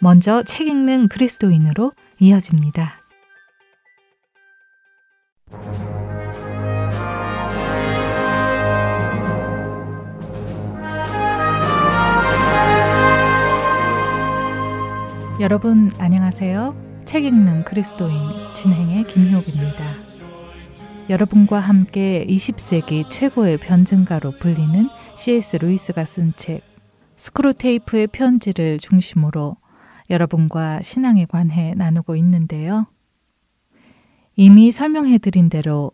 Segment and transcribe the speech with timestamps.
[0.00, 3.02] 먼저 책 읽는 그리스도인으로 이어집니다.
[15.40, 17.02] 여러분 안녕하세요.
[17.04, 18.14] 책 읽는 그리스도인
[18.54, 19.84] 진행의 김효입니다.
[21.10, 25.56] 여러분과 함께 20세기 최고의 변증가로 불리는 C.S.
[25.56, 26.62] 루이스가 쓴 책
[27.16, 29.56] 스크루테이프의 편지를 중심으로
[30.10, 32.86] 여러분과 신앙에 관해 나누고 있는데요.
[34.36, 35.92] 이미 설명해 드린 대로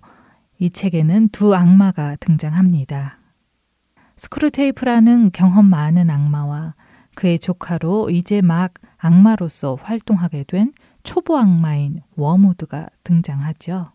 [0.58, 3.18] 이 책에는 두 악마가 등장합니다.
[4.16, 6.74] 스크루테이프라는 경험 많은 악마와
[7.14, 13.92] 그의 조카로 이제 막 악마로서 활동하게 된 초보 악마인 워무드가 등장하죠.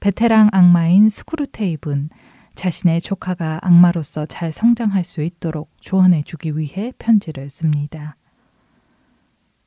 [0.00, 2.10] 베테랑 악마인 스크루테이브는
[2.54, 8.16] 자신의 조카가 악마로서 잘 성장할 수 있도록 조언해 주기 위해 편지를 씁니다.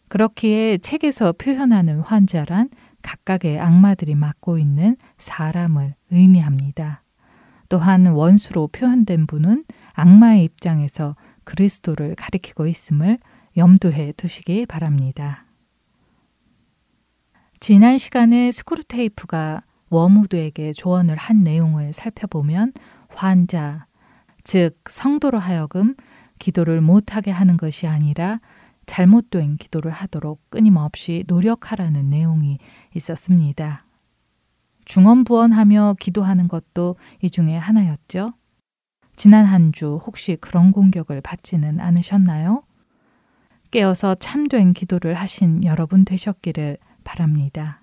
[0.07, 2.69] 그렇기에 책에서 표현하는 환자란
[3.01, 7.03] 각각의 악마들이 맡고 있는 사람을 의미합니다.
[7.69, 13.19] 또한 원수로 표현된 분은 악마의 입장에서 그리스도를 가리키고 있음을
[13.55, 15.45] 염두해 두시기 바랍니다.
[17.59, 22.73] 지난 시간에 스크루테이프가 워무드에게 조언을 한 내용을 살펴보면
[23.09, 23.87] 환자,
[24.43, 25.95] 즉 성도로 하여금
[26.39, 28.39] 기도를 못하게 하는 것이 아니라
[28.87, 32.57] 잘못된 기도를 하도록 끊임없이 노력하라는 내용이
[32.95, 33.85] 있었습니다.
[34.85, 38.33] 중언부언하며 기도하는 것도 이 중에 하나였죠.
[39.15, 42.63] 지난 한 주 혹시 그런 공격을 받지는 않으셨나요?
[43.71, 47.81] 깨어서 참된 기도를 하신 여러분 되셨기를 바랍니다.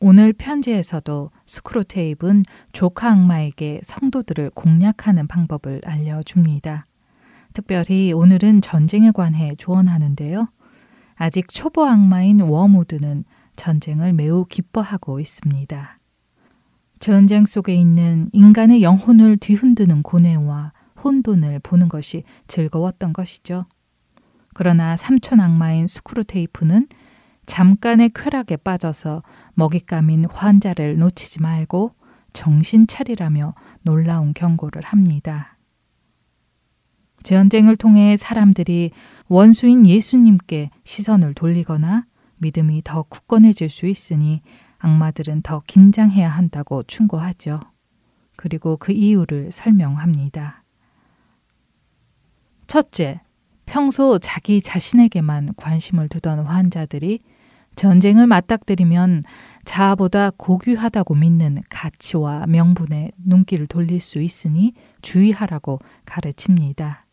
[0.00, 6.86] 오늘 편지에서도 스크루테이브는 조카 악마에게 성도들을 공략하는 방법을 알려줍니다.
[7.56, 10.48] 특별히 오늘은 전쟁에 관해 조언하는데요.
[11.14, 13.24] 아직 초보 악마인 워무드는
[13.56, 15.98] 전쟁을 매우 기뻐하고 있습니다.
[16.98, 23.64] 전쟁 속에 있는 인간의 영혼을 뒤흔드는 고뇌와 혼돈을 보는 것이 즐거웠던 것이죠.
[24.52, 26.88] 그러나 삼촌 악마인 스크루테이프는
[27.46, 29.22] 잠깐의 쾌락에 빠져서
[29.54, 31.94] 먹잇감인 환자를 놓치지 말고
[32.34, 35.55] 정신 차리라며 놀라운 경고를 합니다.
[37.26, 38.92] 전쟁을 통해 사람들이
[39.26, 42.06] 원수인 예수님께 시선을 돌리거나
[42.38, 44.42] 믿음이 더 굳건해질 수 있으니
[44.78, 47.58] 악마들은 더 긴장해야 한다고 충고하죠.
[48.36, 50.62] 그리고 그 이유를 설명합니다.
[52.68, 53.20] 첫째,
[53.64, 57.18] 평소 자기 자신에게만 관심을 두던 환자들이
[57.74, 59.24] 전쟁을 맞닥뜨리면
[59.64, 67.05] 자아보다 고귀하다고 믿는 가치와 명분에 눈길을 돌릴 수 있으니 주의하라고 가르칩니다.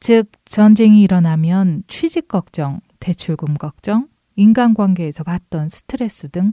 [0.00, 6.52] 즉, 전쟁이 일어나면 취직 걱정, 대출금 걱정, 인간관계에서 받던 스트레스 등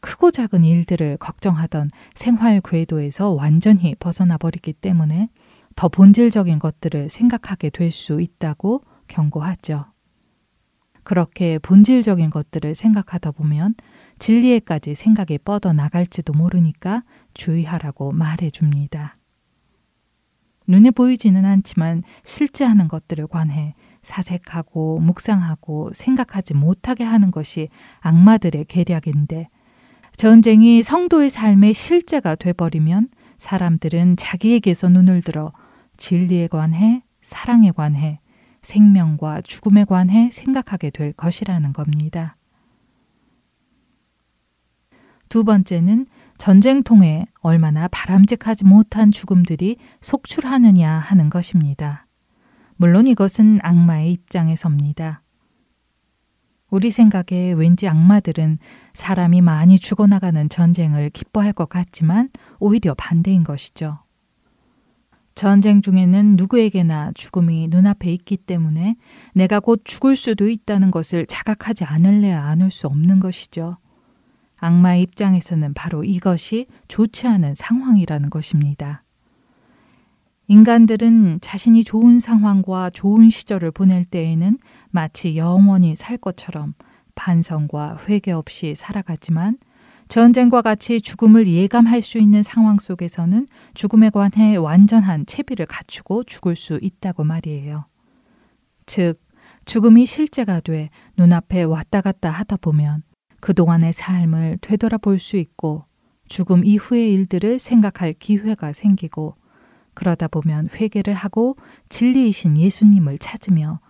[0.00, 5.30] 크고 작은 일들을 걱정하던 생활 궤도에서 완전히 벗어나 버리기 때문에
[5.76, 9.86] 더 본질적인 것들을 생각하게 될 수 있다고 경고하죠.
[11.04, 13.74] 그렇게 본질적인 것들을 생각하다 보면
[14.18, 17.02] 진리에까지 생각이 뻗어 나갈지도 모르니까
[17.34, 19.16] 주의하라고 말해 줍니다.
[20.66, 27.68] 눈에 보이지는 않지만 실제 하는 것들을 관해 사색하고 묵상하고 생각하지 못하게 하는 것이
[28.00, 29.48] 악마들의 계략인데
[30.16, 33.08] 전쟁이 성도의 삶의 실제가 돼버리면
[33.38, 35.52] 사람들은 자기에게서 눈을 들어
[35.96, 38.20] 진리에 관해, 사랑에 관해,
[38.62, 42.36] 생명과 죽음에 관해 생각하게 될 것이라는 겁니다.
[45.28, 46.06] 두 번째는
[46.38, 52.06] 전쟁통에 얼마나 바람직하지 못한 죽음들이 속출하느냐 하는 것입니다.
[52.76, 55.22] 물론 이것은 악마의 입장에서입니다.
[56.70, 58.58] 우리 생각에 왠지 악마들은
[58.94, 64.00] 사람이 많이 죽어나가는 전쟁을 기뻐할 것 같지만 오히려 반대인 것이죠.
[65.36, 68.96] 전쟁 중에는 누구에게나 죽음이 눈앞에 있기 때문에
[69.34, 73.78] 내가 곧 죽을 수도 있다는 것을 자각하지 않을래야 안을 수 없는 것이죠.
[74.64, 79.02] 악마의 입장에서는 바로 이것이 좋지 않은 상황이라는 것입니다.
[80.46, 84.58] 인간들은 자신이 좋은 상황과 좋은 시절을 보낼 때에는
[84.90, 86.72] 마치 영원히 살 것처럼
[87.14, 89.58] 반성과 회개 없이 살아가지만
[90.08, 96.78] 전쟁과 같이 죽음을 예감할 수 있는 상황 속에서는 죽음에 관해 완전한 채비를 갖추고 죽을 수
[96.80, 97.86] 있다고 말이에요.
[98.86, 99.20] 즉,
[99.66, 103.02] 죽음이 실제가 돼 눈앞에 왔다 갔다 하다 보면
[103.44, 105.84] 그동안의 삶을 되돌아볼 수 있고
[106.28, 109.36] 죽음 이후의 일들을 생각할 기회가 생기고
[109.92, 111.58] 그러다 보면 회개를 하고
[111.90, 113.80] 진리이신 예수님을 찾으며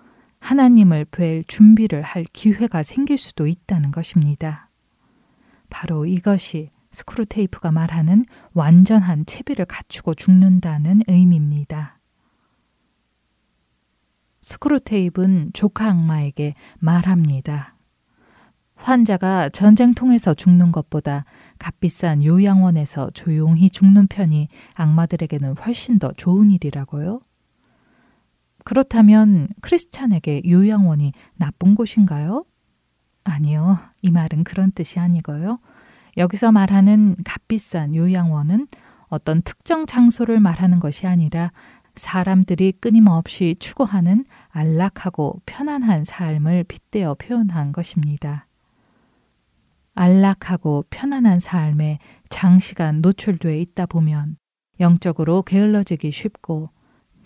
[0.41, 4.71] 하나님을 뵐 준비를 할 기회가 생길 수도 있다는 것입니다.
[5.71, 8.25] 바로 이것이 스크루테이프가 말하는
[8.55, 12.01] 완전한 채비를 갖추고 죽는다는 의미입니다.
[14.43, 17.74] 스크루테이프는 조카 악마에게 말합니다.
[18.77, 21.25] 환자가 전쟁통에서 죽는 것보다
[21.59, 27.21] 값비싼 요양원에서 조용히 죽는 편이 악마들에게는 훨씬 더 좋은 일이라고요?
[28.65, 32.45] 그렇다면 크리스찬에게 요양원이 나쁜 곳인가요?
[33.25, 33.79] 아니요.
[34.03, 35.59] 이 말은 그런 뜻이 아니고요.
[36.17, 38.69] 여기서 말하는 값비싼 요양원은
[39.09, 41.53] 어떤 특정 장소를 말하는 것이 아니라
[41.97, 48.47] 사람들이 끊임없이 추구하는 안락하고 편안한 삶을 빗대어 표현한 것입니다.
[49.95, 51.99] 안락하고 편안한 삶에
[52.29, 54.37] 장시간 노출돼 있다 보면
[54.81, 56.71] 영적으로 게을러지기 쉽고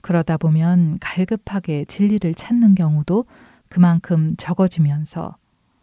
[0.02, 3.24] 그러다 보면 갈급하게 진리를 찾는 경우도
[3.68, 5.36] 그만큼 적어지면서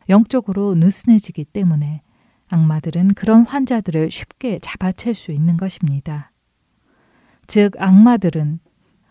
[0.10, 2.02] 영적으로 느슨해지기 때문에
[2.50, 6.32] 악마들은 그런 환자들을 쉽게 잡아챌 수 있는 것입니다.
[7.48, 8.60] 즉, 악마들은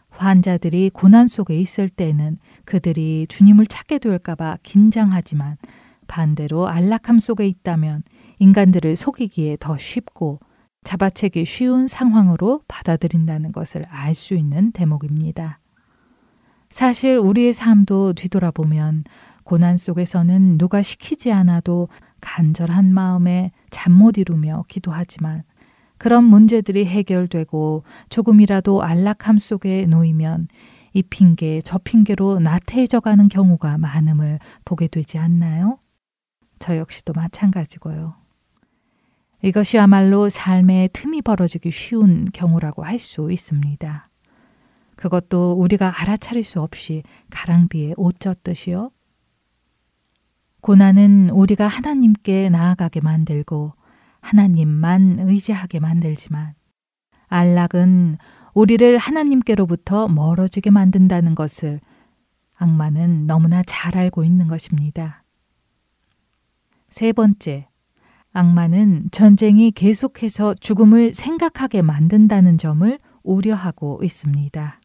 [0.08, 5.56] 환자들이 고난 속에 있을 때는 그들이 주님을 찾게 될까봐 긴장하지만
[6.06, 8.02] 반대로 안락함 속에 있다면
[8.38, 10.40] 인간들을 속이기에 더 쉽고
[10.84, 15.60] 잡아채기 쉬운 상황으로 받아들인다는 것을 알 수 있는 대목입니다.
[16.70, 19.04] 사실 우리의 삶도 뒤돌아보면
[19.44, 21.88] 고난 속에서는 누가 시키지 않아도
[22.20, 25.44] 간절한 마음에 잠 못 이루며 기도하지만
[25.98, 30.48] 그런 문제들이 해결되고 조금이라도 안락함 속에 놓이면
[30.94, 35.78] 이 핑계 저 핑계로 나태해져 가는 경우가 많음을 보게 되지 않나요?
[36.64, 38.14] 저 역시도 마찬가지고요.
[39.42, 44.08] 이것이야말로 삶의 틈이 벌어지기 쉬운 경우라고 할 수 있습니다.
[44.96, 48.90] 그것도 우리가 알아차릴 수 없이 가랑비에 옷 젖듯이요.
[50.62, 53.74] 고난은 우리가 하나님께 나아가게 만들고
[54.22, 56.54] 하나님만 의지하게 만들지만
[57.26, 58.16] 안락은
[58.54, 61.80] 우리를 하나님께로부터 멀어지게 만든다는 것을
[62.54, 65.23] 악마는 너무나 잘 알고 있는 것입니다.
[66.94, 67.66] 세 번째,
[68.32, 74.80] 악마는 전쟁이 계속해서 죽음을 생각하게 만든다는 점을 우려하고 있습니다.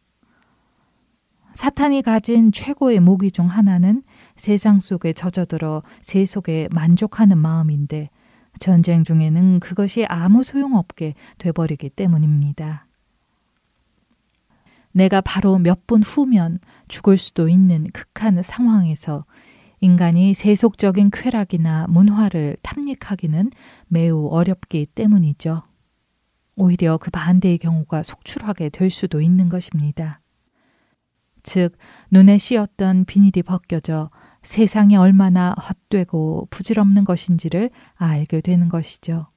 [1.54, 4.02] 사탄이 가진 최고의 무기 중 하나는
[4.36, 8.10] 세상 속에 젖어들어 세속에 만족하는 마음인데
[8.58, 12.88] 전쟁 중에는 그것이 아무 소용없게 돼버리기 때문입니다.
[14.94, 16.58] 내가 바로 몇 분 후면
[16.88, 19.26] 죽을 수도 있는 극한 상황에서
[19.82, 23.52] 인간이 세속적인 쾌락이나 문화를 탐닉하기는
[23.88, 25.64] 매우 어렵기 때문이죠.
[26.56, 30.22] 오히려 그 반대의 경우가 속출하게 될 수도 있는 것입니다.
[31.44, 31.78] 즉,
[32.12, 34.10] 눈에 씌었던 비닐이 벗겨져
[34.42, 39.28] 세상이 얼마나 헛되고 부질없는 것인지를 알게 되는 것이죠.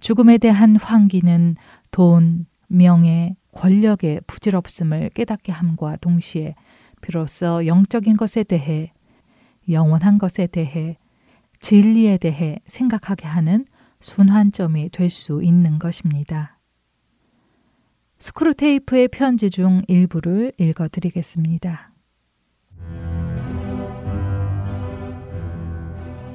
[0.00, 1.56] 죽음에 대한 환기는
[1.90, 6.54] 돈, 명예, 권력의 부질없음을 깨닫게 함과 동시에
[7.00, 8.92] 비로소 영적인 것에 대해
[9.72, 10.96] 영원한 것에 대해
[11.60, 13.66] 진리에 대해 생각하게 하는
[14.00, 16.58] 순환점이 될 수 있는 것입니다.
[18.18, 21.92] 스크루테이프의 편지 중 일부를 읽어 드리겠습니다.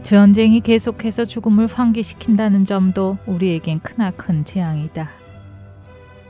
[0.01, 5.24] 전쟁이 계속해서 죽음을 환기시킨다는 점도 우리에겐 크나큰 재앙이다.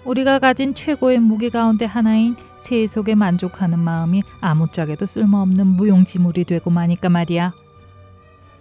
[0.05, 7.53] 우리가 가진 최고의 무기 가운데 하나인 세속에 만족하는 마음이 아무짝에도 쓸모없는 무용지물이 되고 마니까 말이야.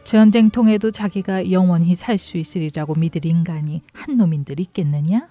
[0.05, 5.29] 전쟁통에도 자기가 영원히 살 수 있으리라고 믿을 인간이 한 놈인들 있겠느냐?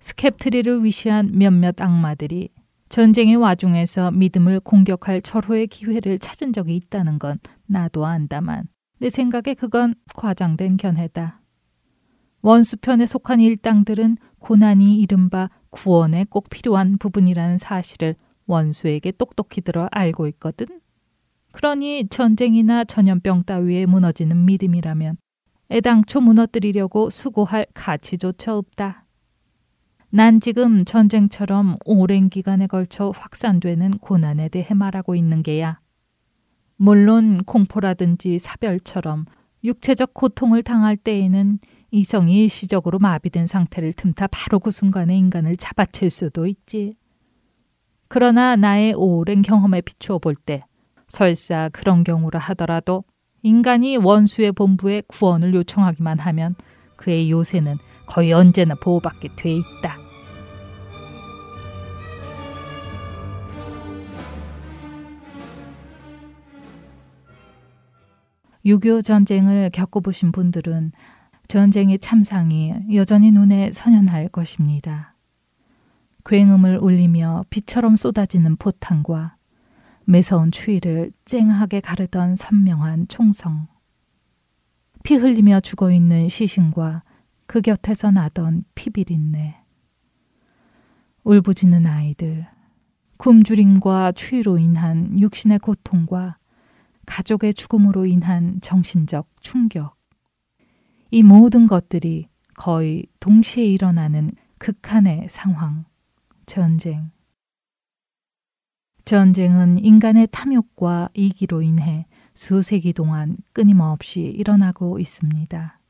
[0.00, 2.50] 스캡트리를 위시한 몇몇 악마들이
[2.88, 8.64] 전쟁의 와중에서 믿음을 공격할 절호의 기회를 찾은 적이 있다는 건 나도 안다만
[8.98, 11.40] 내 생각에 그건 과장된 견해다.
[12.46, 18.14] 원수편에 속한 일당들은 고난이 이른바 구원에 꼭 필요한 부분이라는 사실을
[18.46, 20.68] 원수에게 똑똑히 들어 알고 있거든.
[21.50, 25.16] 그러니 전쟁이나 전염병 따위에 무너지는 믿음이라면
[25.72, 29.06] 애당초 무너뜨리려고 수고할 가치조차 없다.
[30.10, 35.80] 난 지금 전쟁처럼 오랜 기간에 걸쳐 확산되는 고난에 대해 말하고 있는 게야.
[36.76, 39.24] 물론 공포라든지 사별처럼
[39.64, 41.58] 육체적 고통을 당할 때에는
[41.90, 46.96] 이성이 일시적으로 마비된 상태를 틈타 바로 그 순간에 인간을 잡아칠 수도 있지.
[48.08, 50.64] 그러나 나의 오랜 경험에 비추어 볼 때
[51.08, 53.04] 설사 그런 경우라 하더라도
[53.42, 56.56] 인간이 원수의 본부에 구원을 요청하기만 하면
[56.96, 57.76] 그의 요새는
[58.06, 59.98] 거의 언제나 보호받게 돼 있다.
[68.64, 70.90] 유교 전쟁을 겪어보신 분들은
[71.48, 75.14] 전쟁의 참상이 여전히 눈에 선연할 것입니다.
[76.24, 79.36] 굉음을 울리며 비처럼 쏟아지는 포탄과
[80.04, 83.68] 매서운 추위를 쨍하게 가르던 선명한 총성.
[85.02, 87.04] 피 흘리며 죽어 있는 시신과
[87.46, 89.56] 그 곁에서 나던 피비린내.
[91.22, 92.46] 울부짖는 아이들,
[93.18, 96.38] 굶주림과 추위로 인한 육신의 고통과
[97.06, 99.95] 가족의 죽음으로 인한 정신적 충격.
[101.10, 105.84] 이 모든 것들이 거의 동시에 일어나는 극한의 상황,
[106.46, 107.10] 전쟁.
[109.04, 115.80] 전쟁은 인간의 탐욕과 이기로 인해 수세기 동안 끊임없이 일어나고 있습니다.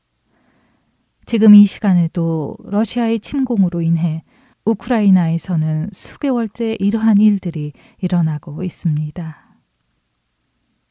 [1.25, 4.23] 지금 이 시간에도 러시아의 침공으로 인해
[4.65, 9.46] 우크라이나에서는 수개월째 이러한 일들이 일어나고 있습니다.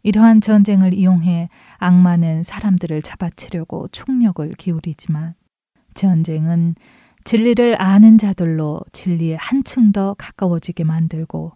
[0.06, 1.48] 이러한 전쟁을 이용해
[1.78, 5.34] 악마는 사람들을 잡아치려고 총력을 기울이지만
[5.94, 6.76] 전쟁은
[7.24, 11.54] 진리를 아는 자들로 진리에 한층 더 가까워지게 만들고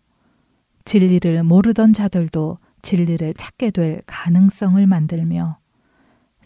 [0.85, 5.59] 진리를 모르던 자들도 진리를 찾게 될 가능성을 만들며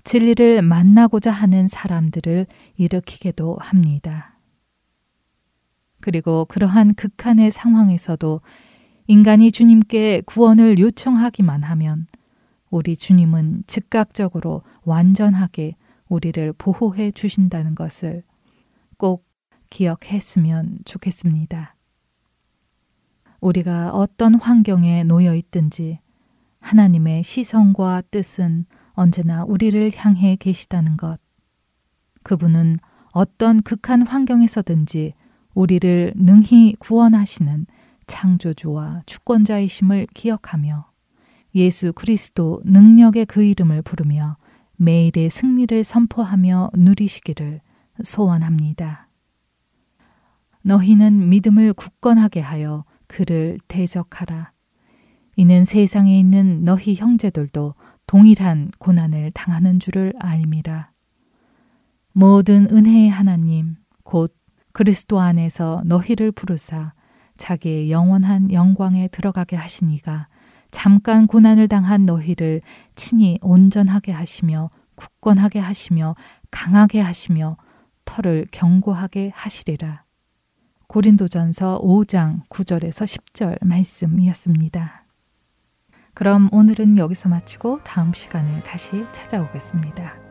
[0.02, 2.46] 진리를 만나고자 하는 사람들을
[2.76, 4.38] 일으키게도 합니다.
[6.02, 8.42] 그리고 그러한 극한의 상황에서도
[9.06, 12.06] 인간이 주님께 구원을 요청하기만 하면
[12.70, 15.76] 우리 주님은 즉각적으로 완전하게
[16.08, 18.22] 우리를 보호해 주신다는 것을
[18.96, 19.26] 꼭
[19.70, 21.76] 기억했으면 좋겠습니다.
[23.40, 25.98] 우리가 어떤 환경에 놓여 있든지
[26.60, 31.18] 하나님의 시선과 뜻은 언제나 우리를 향해 계시다는 것.
[32.22, 32.78] 그분은
[33.12, 35.12] 어떤 극한 환경에서든지
[35.52, 37.66] 우리를 능히 구원하시는
[38.06, 40.86] 창조주와 주권자이심을 기억하며
[41.54, 44.36] 예수 그리스도 능력의 그 이름을 부르며
[44.76, 47.60] 매일의 승리를 선포하며 누리시기를
[48.02, 49.08] 소원합니다.
[50.62, 54.52] 너희는 믿음을 굳건하게 하여 그를 대적하라.
[55.36, 57.74] 이는 세상에 있는 너희 형제들도
[58.06, 60.90] 동일한 고난을 당하는 줄을 알미라.
[62.12, 64.34] 모든 은혜의 하나님, 곧
[64.72, 66.92] 그리스도 안에서 너희를 부르사
[67.36, 70.28] 자기의 영원한 영광에 들어가게 하시니가
[70.70, 72.60] 잠깐 고난을 당한 너희를
[72.94, 76.14] 친히 온전하게 하시며 굳건하게 하시며
[76.50, 77.56] 강하게 하시며
[78.04, 80.04] 털을 견고하게 하시리라.
[80.88, 85.04] 고린도전서 5장 9절에서 10절 말씀이었습니다.
[86.14, 90.23] 그럼 오늘은 여기서 마치고 다음 시간에 다시 찾아오겠습니다.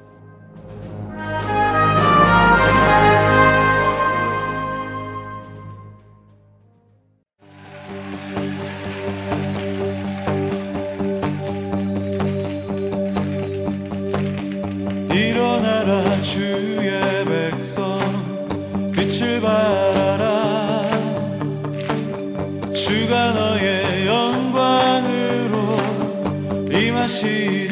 [27.13, 27.67] 세상이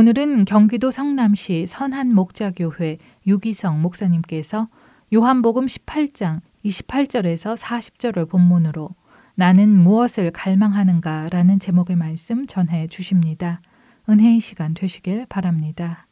[0.02, 4.66] 오늘은 경기도 성남시 선한 목자교회 유기성 목사님께서
[5.14, 8.88] 요한복음 18장 28절에서 40절을 본문으로
[9.36, 13.60] 나는 무엇을 갈망하는가 라는 제목의 말씀 전해 주십니다.
[14.08, 16.08] 은혜의 시간 되시길 바랍니다.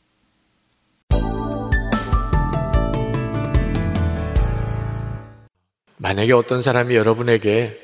[5.96, 7.76] 만약에 어떤 사람이 여러분에게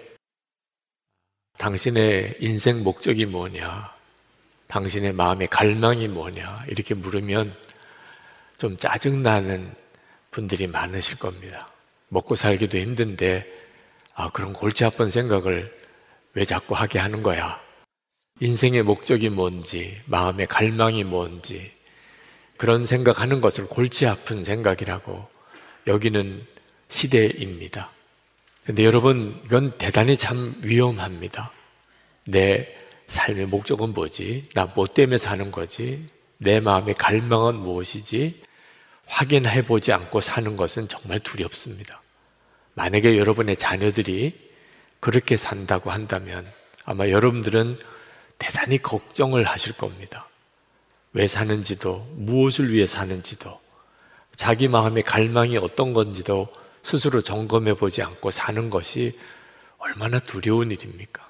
[1.58, 3.95] 당신의 인생 목적이 뭐냐?
[4.68, 6.64] 당신의 마음의 갈망이 뭐냐?
[6.68, 7.54] 이렇게 물으면
[8.58, 9.74] 좀 짜증나는
[10.30, 11.68] 분들이 많으실 겁니다.
[12.08, 13.46] 먹고 살기도 힘든데,
[14.14, 15.72] 아, 그런 골치 아픈 생각을
[16.34, 17.60] 왜 자꾸 하게 하는 거야?
[18.40, 21.72] 인생의 목적이 뭔지, 마음의 갈망이 뭔지,
[22.56, 25.28] 그런 생각하는 것을 골치 아픈 생각이라고
[25.86, 26.46] 여기는
[26.88, 27.90] 시대입니다.
[28.64, 31.52] 근데 여러분, 이건 대단히 참 위험합니다.
[32.24, 32.68] 내
[33.08, 34.48] 삶의 목적은 뭐지?
[34.54, 36.08] 나 뭐 때문에 사는 거지?
[36.38, 38.42] 내 마음의 갈망은 무엇이지?
[39.06, 42.02] 확인해 보지 않고 사는 것은 정말 두렵습니다.
[42.74, 44.34] 만약에 여러분의 자녀들이
[45.00, 46.46] 그렇게 산다고 한다면
[46.84, 47.78] 아마 여러분들은
[48.38, 50.28] 대단히 걱정을 하실 겁니다.
[51.12, 53.58] 왜 사는지도, 무엇을 위해 사는지도,
[54.36, 56.48] 자기 마음의 갈망이 어떤 건지도
[56.82, 59.18] 스스로 점검해 보지 않고 사는 것이
[59.78, 61.26] 얼마나 두려운 일입니까?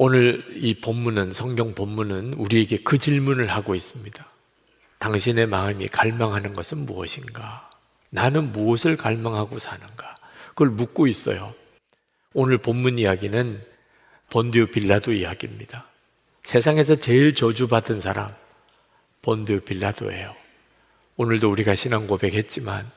[0.00, 4.24] 오늘 이 본문은 성경 본문은 우리에게 그 질문을 하고 있습니다.
[5.00, 7.68] 당신의 마음이 갈망하는 것은 무엇인가?
[8.08, 10.14] 나는 무엇을 갈망하고 사는가?
[10.50, 11.52] 그걸 묻고 있어요.
[12.32, 13.60] 오늘 본문 이야기는
[14.30, 15.88] 본디오 빌라도 이야기입니다.
[16.44, 18.32] 세상에서 제일 저주받은 사람,
[19.22, 20.32] 본디오 빌라도예요.
[21.16, 22.88] 오늘도 우리가 신앙 고백했지만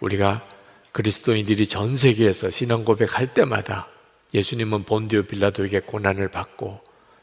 [0.00, 0.48] 우리가
[0.92, 3.86] 그리스도인들이 전 세계에서 신앙 고백할 때마다
[4.34, 6.80] 예수님은 본디오 빌라도에게 고난을 받고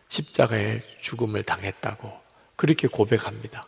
[0.10, 2.12] 십자가의 죽음을 당했다고
[2.56, 3.66] 그렇게 고백합니다.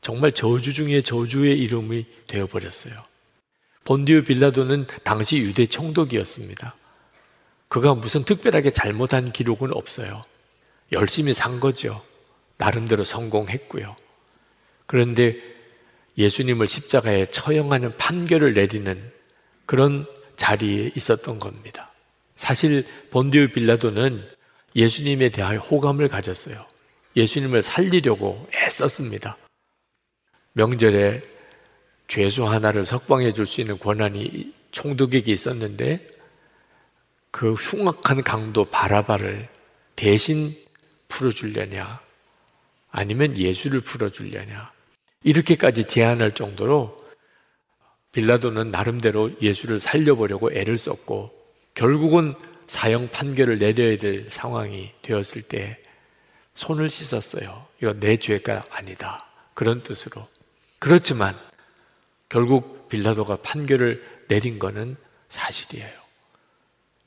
[0.00, 2.94] 정말 저주 중에 저주의 이름이 되어버렸어요.
[3.84, 6.74] 본디오 빌라도는 당시 유대 총독이었습니다.
[7.68, 10.22] 그가 무슨 특별하게 잘못한 기록은 없어요.
[10.92, 12.02] 열심히 산 거죠.
[12.56, 13.96] 나름대로 성공했고요.
[14.86, 15.40] 그런데
[16.18, 19.12] 예수님을 십자가에 처형하는 판결을 내리는
[19.66, 21.89] 그런 자리에 있었던 겁니다.
[22.40, 24.26] 사실 본디오 빌라도는
[24.74, 26.64] 예수님에 대하여 호감을 가졌어요.
[27.14, 29.36] 예수님을 살리려고 애썼습니다.
[30.54, 31.22] 명절에
[32.08, 36.08] 죄수 하나를 석방해 줄 수 있는 권한이 총독에게 있었는데
[37.30, 39.46] 그 흉악한 강도 바라바를
[39.94, 40.56] 대신
[41.08, 42.00] 풀어주려냐
[42.90, 44.72] 아니면 예수를 풀어주려냐
[45.24, 47.04] 이렇게까지 제안할 정도로
[48.12, 51.39] 빌라도는 나름대로 예수를 살려보려고 애를 썼고
[51.74, 52.34] 결국은
[52.66, 55.78] 사형 판결을 내려야 될 상황이 되었을 때
[56.54, 57.66] 손을 씻었어요.
[57.82, 59.26] 이거 내 죄가 아니다.
[59.54, 60.26] 그런 뜻으로.
[60.78, 61.34] 그렇지만
[62.28, 64.96] 결국 빌라도가 판결을 내린 것은
[65.28, 66.00] 사실이에요.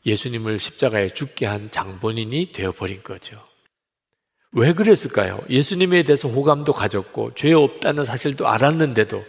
[0.06, 3.42] 예수님을 십자가에 죽게 한 장본인이 되어버린 거죠.
[4.52, 5.42] 왜 그랬을까요?
[5.50, 9.26] 예수님에 대해서 호감도 가졌고 죄 없다는 사실도 알았는데도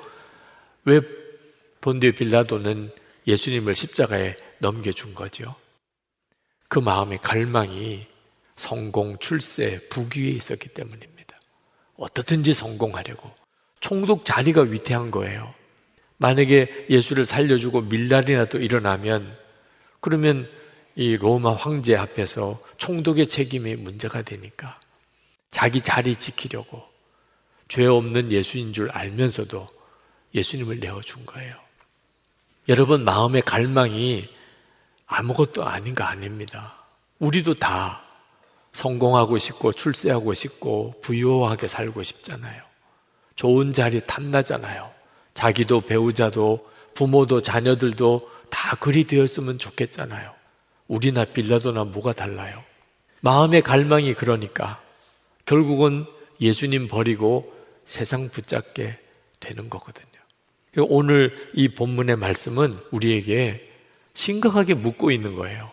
[0.85, 1.01] 왜
[1.81, 2.91] 본디오 빌라도는
[3.27, 5.55] 예수님을 십자가에 넘겨준 거죠?
[6.69, 8.07] 그 마음의 갈망이
[8.57, 11.39] 성공, 출세, 부귀에 있었기 때문입니다.
[11.97, 13.31] 어떻든지 성공하려고.
[13.81, 15.55] 총독 자리가 위태한 거예요.
[16.17, 19.37] 만약에 예수를 살려주고 밀날이라도 일어나면
[20.01, 20.49] 그러면
[20.97, 24.79] 이 로마 황제 앞에서 총독의 책임이 문제가 되니까
[25.51, 26.83] 자기 자리 지키려고
[27.69, 29.69] 죄 없는 예수인 줄 알면서도
[30.35, 31.57] 예수님을 내어준 거예요.
[32.69, 34.29] 여러분 마음의 갈망이
[35.07, 36.75] 아무것도 아닌 거 아닙니다.
[37.19, 38.03] 우리도 다
[38.73, 42.63] 성공하고 싶고 출세하고 싶고 부유하게 살고 싶잖아요.
[43.37, 44.91] 좋은 자리 탐나잖아요.
[45.33, 50.33] 자기도 배우자도 부모도 자녀들도 다 그리 되었으면 좋겠잖아요.
[50.87, 52.63] 우리나 빌라도나 뭐가 달라요?
[53.21, 54.81] 마음의 갈망이 그러니까
[55.47, 56.07] 결국은
[56.41, 57.53] 예수님 버리고
[57.85, 58.99] 세상 붙잡게
[59.41, 60.09] 되는 거거든요.
[60.89, 63.74] 오늘 이 본문의 말씀은 우리에게
[64.15, 65.71] 심각하게 묻고 있는 거예요.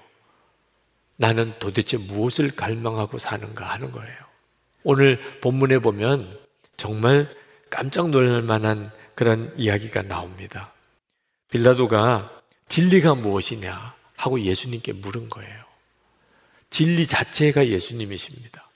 [1.15, 4.15] 나는 도대체 무엇을 갈망하고 사는가 하는 거예요.
[4.83, 6.39] 오늘 본문에 보면
[6.77, 7.29] 정말
[7.69, 10.73] 깜짝 놀랄 만한 그런 이야기가 나옵니다.
[11.49, 15.63] 빌라도가 진리가 무엇이냐 하고 예수님께 물은 거예요.
[16.69, 18.67] 진리 자체가 예수님이십니다.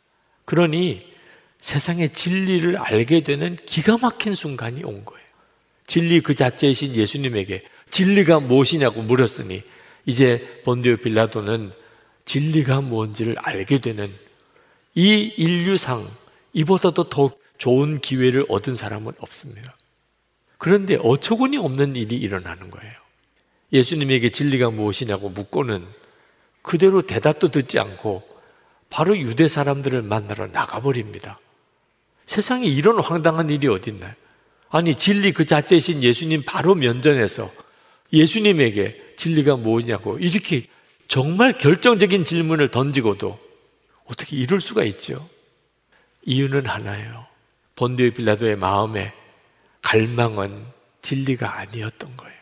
[0.43, 1.11] 그러니
[1.59, 5.25] 세상의 진리를 알게 되는 기가 막힌 순간이 온 거예요.
[5.87, 7.63] 진리 그 자체이신 예수님에게
[7.95, 9.63] 진리가 무엇이냐고 물었으니
[10.05, 11.71] 이제 본디오 빌라도는
[12.25, 14.11] 진리가 뭔지를 알게 되는
[14.95, 16.05] 이 인류상
[16.51, 19.77] 이보다도 더 좋은 기회를 얻은 사람은 없습니다.
[20.57, 22.93] 그런데 어처구니 없는 일이 일어나는 거예요.
[23.71, 25.85] 예수님에게 진리가 무엇이냐고 묻고는
[26.63, 28.27] 그대로 대답도 듣지 않고
[28.89, 31.39] 바로 유대 사람들을 만나러 나가버립니다.
[32.25, 34.13] 세상에 이런 황당한 일이 어딨나요?
[34.67, 37.63] 아니, 진리 그 자체이신 예수님 바로 면전에서
[38.13, 40.67] 예수님에게 진리가 뭐냐고 이렇게
[41.07, 43.39] 정말 결정적인 질문을 던지고도
[44.05, 45.27] 어떻게 이럴 수가 있죠?
[46.23, 47.25] 이유는 하나예요.
[47.75, 49.13] 본디오 빌라도의 마음에
[49.81, 50.65] 갈망은
[51.01, 52.35] 진리가 아니었던 거예요.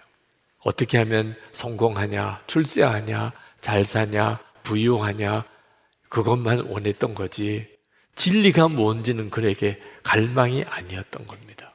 [0.60, 5.44] 어떻게 하면 성공하냐, 출세하냐, 잘 사냐, 부유하냐,
[6.08, 7.68] 그것만 원했던 거지.
[8.16, 11.74] 진리가 뭔지는 그에게 갈망이 아니었던 겁니다.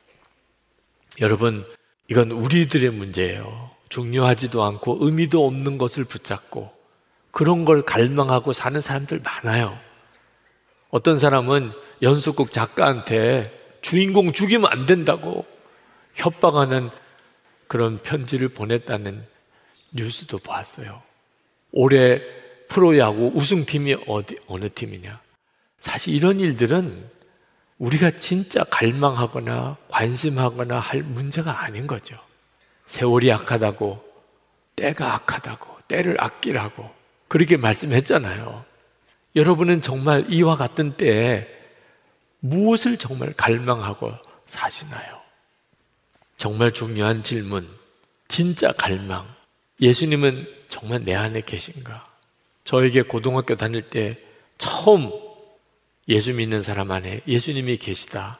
[1.20, 1.66] 여러분,
[2.08, 3.67] 이건 우리들의 문제예요.
[3.88, 6.72] 중요하지도 않고 의미도 없는 것을 붙잡고
[7.30, 9.78] 그런 걸 갈망하고 사는 사람들 많아요.
[10.90, 11.72] 어떤 사람은
[12.02, 15.46] 연속극 작가한테 주인공 죽이면 안 된다고
[16.14, 16.90] 협박하는
[17.66, 19.24] 그런 편지를 보냈다는
[19.92, 21.02] 뉴스도 봤어요.
[21.70, 22.20] 올해
[22.68, 25.20] 프로야구 우승팀이 어디, 어느 팀이냐.
[25.80, 27.10] 사실 이런 일들은
[27.78, 32.16] 우리가 진짜 갈망하거나 관심하거나 할 문제가 아닌 거죠.
[32.88, 34.02] 세월이 악하다고,
[34.74, 36.90] 때가 악하다고, 때를 아끼라고,
[37.28, 38.64] 그렇게 말씀했잖아요.
[39.36, 41.46] 여러분은 정말 이와 같은 때에
[42.40, 44.12] 무엇을 정말 갈망하고
[44.46, 45.20] 사시나요?
[46.38, 47.68] 정말 중요한 질문,
[48.26, 49.28] 진짜 갈망,
[49.80, 52.06] 예수님은 정말 내 안에 계신가?
[52.64, 54.16] 저에게 고등학교 다닐 때
[54.56, 55.12] 처음
[56.08, 58.38] 예수 믿는 사람 안에 예수님이 계시다.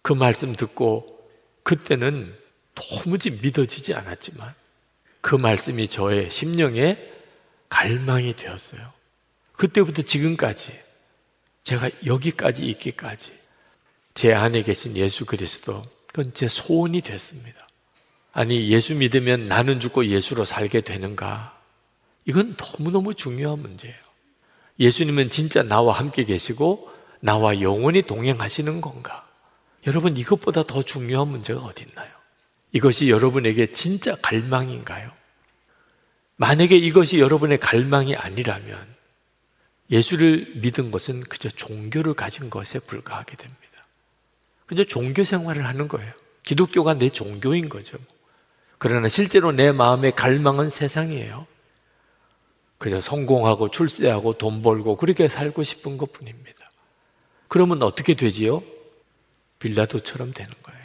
[0.00, 1.18] 그 말씀 듣고
[1.64, 2.34] 그때는
[2.78, 4.54] 도무지 믿어지지 않았지만
[5.20, 6.96] 그 말씀이 저의 심령에
[7.68, 8.80] 갈망이 되었어요.
[9.52, 10.72] 그때부터 지금까지
[11.64, 13.32] 제가 여기까지 있기까지
[14.14, 17.66] 제 안에 계신 예수 그리스도 그건 제 소원이 됐습니다.
[18.32, 21.58] 아니 예수 믿으면 나는 죽고 예수로 살게 되는가?
[22.24, 23.96] 이건 너무너무 중요한 문제예요.
[24.78, 29.26] 예수님은 진짜 나와 함께 계시고 나와 영원히 동행하시는 건가?
[29.86, 32.17] 여러분 이것보다 더 중요한 문제가 어디 있나요?
[32.72, 35.10] 이것이 여러분에게 진짜 갈망인가요?
[36.36, 38.86] 만약에 이것이 여러분의 갈망이 아니라면
[39.90, 43.86] 예수를 믿은 것은 그저 종교를 가진 것에 불과하게 됩니다.
[44.66, 46.12] 그저 종교 생활을 하는 거예요.
[46.44, 47.98] 기독교가 내 종교인 거죠.
[48.76, 51.46] 그러나 실제로 내 마음의 갈망은 세상이에요.
[52.76, 56.70] 그저 성공하고 출세하고 돈 벌고 그렇게 살고 싶은 것 뿐입니다.
[57.48, 58.62] 그러면 어떻게 되지요?
[59.58, 60.77] 빌라도처럼 되는 거예요.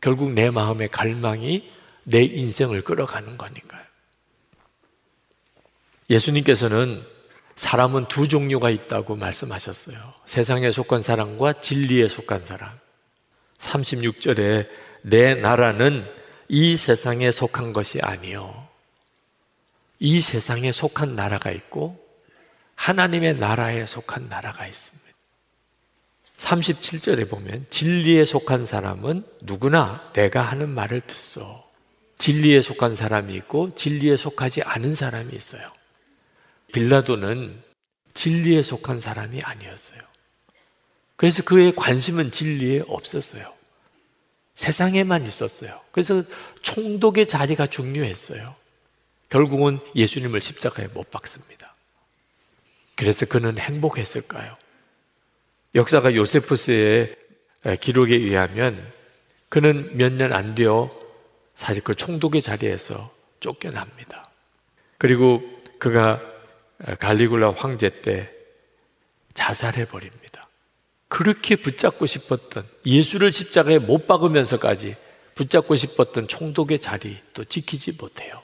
[0.00, 1.70] 결국 내 마음의 갈망이
[2.04, 3.82] 내 인생을 끌어가는 거니까요.
[6.08, 7.04] 예수님께서는
[7.54, 10.14] 사람은 두 종류가 있다고 말씀하셨어요.
[10.24, 12.78] 세상에 속한 사람과 진리에 속한 사람.
[13.58, 14.66] 36절에
[15.02, 16.10] 내 나라는
[16.48, 18.66] 이 세상에 속한 것이 아니요.
[19.98, 22.02] 이 세상에 속한 나라가 있고
[22.74, 24.99] 하나님의 나라에 속한 나라가 있습니다.
[26.40, 31.62] 37절에 보면 진리에 속한 사람은 누구나 내가 하는 말을 듣소.
[32.18, 35.70] 진리에 속한 사람이 있고 진리에 속하지 않은 사람이 있어요.
[36.72, 37.62] 빌라도는
[38.14, 40.00] 진리에 속한 사람이 아니었어요.
[41.16, 43.52] 그래서 그의 관심은 진리에 없었어요.
[44.54, 45.80] 세상에만 있었어요.
[45.92, 46.22] 그래서
[46.62, 48.54] 총독의 자리가 중요했어요.
[49.28, 51.74] 결국은 예수님을 십자가에 못 박습니다.
[52.96, 54.56] 그래서 그는 행복했을까요?
[55.74, 57.16] 역사가 요세푸스의
[57.80, 58.92] 기록에 의하면
[59.48, 60.90] 그는 몇 년 안 되어
[61.54, 64.30] 사실 그 총독의 자리에서 쫓겨납니다.
[64.98, 65.42] 그리고
[65.78, 66.20] 그가
[66.98, 68.30] 갈리굴라 황제 때
[69.34, 70.48] 자살해 버립니다.
[71.08, 74.96] 그렇게 붙잡고 싶었던 예수를 십자가에 못 박으면서까지
[75.34, 78.42] 붙잡고 싶었던 총독의 자리 또 지키지 못해요.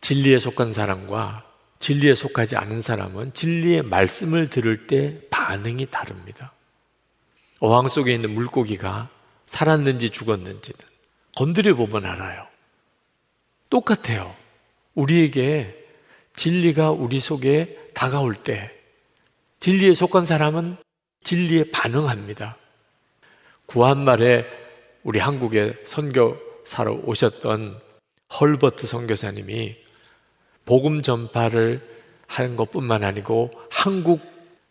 [0.00, 1.50] 진리에 속한 사람과
[1.84, 6.54] 진리에 속하지 않은 사람은 진리의 말씀을 들을 때 반응이 다릅니다.
[7.60, 9.10] 어항 속에 있는 물고기가
[9.44, 10.80] 살았는지 죽었는지는
[11.36, 12.46] 건드려 보면 알아요.
[13.68, 14.34] 똑같아요.
[14.94, 15.76] 우리에게
[16.36, 18.72] 진리가 우리 속에 다가올 때
[19.60, 20.78] 진리에 속한 사람은
[21.22, 22.56] 진리에 반응합니다.
[23.66, 24.46] 구한말에
[25.02, 27.78] 우리 한국에 선교사로 오셨던
[28.40, 29.83] 헐버트 선교사님이
[30.64, 31.80] 복음 전파를
[32.26, 34.20] 하는 것뿐만 아니고 한국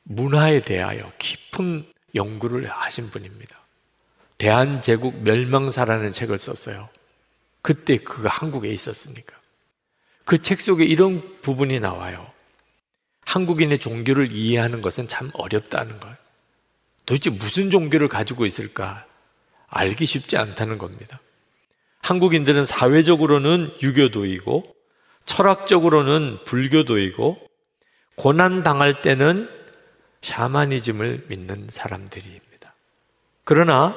[0.03, 3.59] 문화에 대하여 깊은 연구를 하신 분입니다.
[4.37, 6.89] 대한제국 멸망사라는 책을 썼어요.
[7.61, 9.35] 그때 그가 한국에 있었으니까.
[10.25, 12.29] 그 책 속에 이런 부분이 나와요.
[13.25, 16.15] 한국인의 종교를 이해하는 것은 참 어렵다는 거예요.
[17.05, 19.05] 도대체 무슨 종교를 가지고 있을까?
[19.67, 21.19] 알기 쉽지 않다는 겁니다.
[22.01, 24.75] 한국인들은 사회적으로는 유교도이고
[25.25, 27.37] 철학적으로는 불교도이고
[28.15, 29.49] 고난 당할 때는
[30.21, 32.73] 샤머니즘을 믿는 사람들입니다.
[33.43, 33.95] 그러나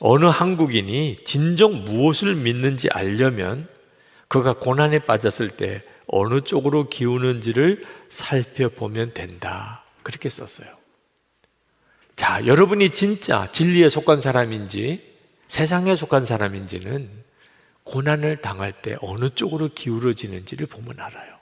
[0.00, 3.68] 어느 한국인이 진정 무엇을 믿는지 알려면
[4.28, 9.84] 그가 고난에 빠졌을 때 어느 쪽으로 기우는지를 살펴보면 된다.
[10.02, 10.68] 그렇게 썼어요.
[12.14, 15.02] 자, 여러분이 진짜 진리에 속한 사람인지
[15.46, 17.10] 세상에 속한 사람인지는
[17.88, 21.38] 고난을 당할 때 어느 쪽으로 기울어지는지를 보면 알아요.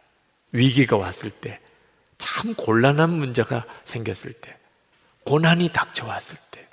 [0.52, 1.59] 위기가 왔을 때,
[2.18, 4.56] 참 곤란한 문제가 생겼을 때,
[5.24, 6.68] 고난이 닥쳐왔을 때,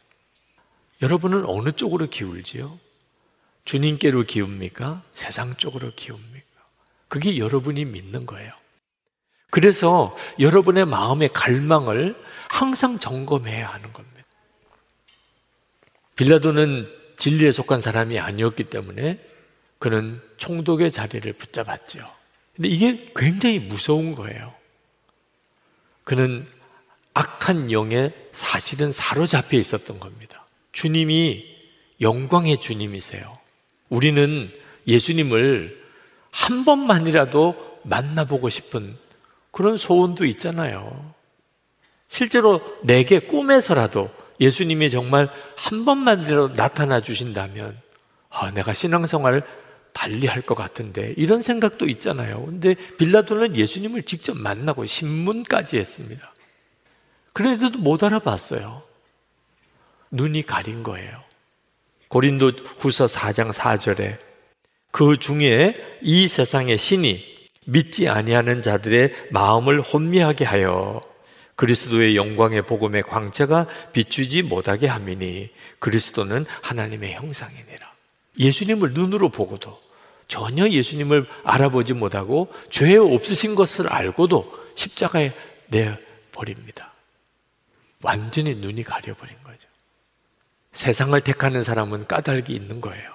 [1.02, 2.78] 여러분은 어느 쪽으로 기울지요?
[3.66, 5.02] 주님께로 기웁니까?
[5.16, 6.62] 세상 쪽으로 기웁니까?
[7.08, 8.54] 그게 여러분이 믿는 거예요.
[9.50, 12.16] 그래서 여러분의 마음의 갈망을
[12.48, 14.22] 항상 점검해야 하는 겁니다.
[16.16, 19.33] 빌라도는 진리에 속한 사람이 아니었기 때문에
[19.84, 22.00] 그는 총독의 자리를 붙잡았죠.
[22.56, 24.54] 근데 이게 굉장히 무서운 거예요.
[26.06, 26.48] 그는
[27.14, 30.48] 악한 영에 사실은 사로잡혀 있었던 겁니다.
[30.72, 31.46] 주님이
[32.00, 33.38] 영광의 주님이세요.
[33.90, 34.54] 우리는
[34.88, 35.84] 예수님을
[36.32, 38.96] 한 번만이라도 만나보고 싶은
[39.52, 41.14] 그런 소원도 있잖아요.
[42.08, 47.78] 실제로 내게 꿈에서라도 예수님이 정말 한 번만이라도 나타나 주신다면,
[48.30, 49.44] 아, 내가 신앙생활을
[49.94, 52.46] 달리 할 것 같은데 이런 생각도 있잖아요.
[52.46, 56.34] 근데 빌라도는 예수님을 직접 만나고 신문까지 했습니다.
[57.32, 58.84] 그래도 못 알아봤어요.
[60.12, 61.24] 눈이 가린 거예요.
[62.10, 64.18] 고린도 후서 4장 4절에
[64.92, 67.34] 그 중에 이 세상의 신이
[67.66, 71.02] 믿지 아니하는 자들의 마음을 혼미하게 하여
[71.56, 77.94] 그리스도의 영광의 복음의 광채가 비추지 못하게 함이니 그리스도는 하나님의 형상이니라.
[78.38, 79.80] 예수님을 눈으로 보고도
[80.34, 85.32] 전혀 예수님을 알아보지 못하고 죄 없으신 것을 알고도 십자가에
[85.68, 85.96] 내
[86.32, 86.92] 버립니다.
[88.02, 89.70] 완전히 눈이 가려버린 거죠.
[90.72, 93.14] 세상을 택하는 사람은 까닭이 있는 거예요.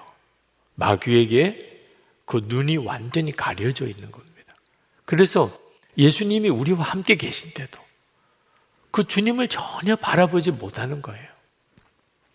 [0.75, 1.87] 마귀에게
[2.23, 4.55] 그 눈이 완전히 가려져 있는 겁니다.
[5.03, 5.51] 그래서
[5.97, 7.81] 예수님이 우리와 함께 계신데도
[8.91, 11.27] 그 주님을 전혀 바라보지 못하는 거예요.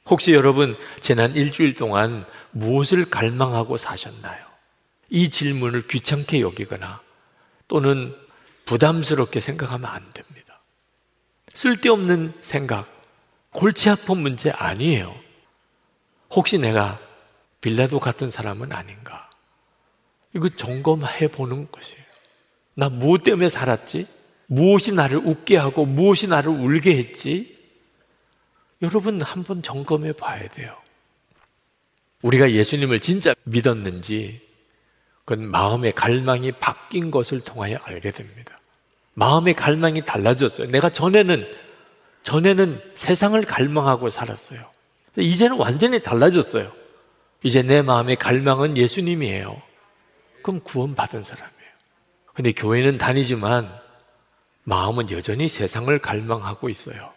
[0.05, 4.54] 혹시 여러분 지난 일주일 동안 무엇을 갈망하고 사셨나요?
[5.15, 7.01] 이 질문을 귀찮게 여기거나
[7.69, 8.17] 또는
[8.65, 10.61] 부담스럽게 생각하면 안 됩니다.
[11.55, 12.89] 쓸데없는 생각,
[13.53, 15.15] 골치 아픈 문제 아니에요.
[16.31, 16.99] 혹시 내가
[17.61, 19.31] 빌라도 같은 사람은 아닌가?
[20.35, 22.05] 이거 점검해 보는 것이에요.
[22.75, 24.09] 나 무엇 때문에 살았지?
[24.49, 27.57] 무엇이 나를 웃게 하고 무엇이 나를 울게 했지?
[28.83, 30.77] 여러분 한번 점검해 봐야 돼요.
[32.23, 34.44] 우리가 예수님을 진짜 믿었는지
[35.25, 38.59] 그건 마음의 갈망이 바뀐 것을 통하여 알게 됩니다.
[39.15, 40.71] 마음의 갈망이 달라졌어요.
[40.71, 41.51] 내가 전에는
[42.23, 44.61] 전에는 세상을 갈망하고 살았어요.
[45.17, 46.73] 이제는 완전히 달라졌어요.
[47.43, 49.61] 이제 내 마음의 갈망은 예수님이에요.
[50.43, 51.55] 그럼 구원받은 사람이에요.
[52.35, 53.71] 근데 교회는 다니지만
[54.65, 57.13] 마음은 여전히 세상을 갈망하고 있어요.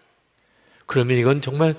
[0.85, 1.75] 그러면 이건 정말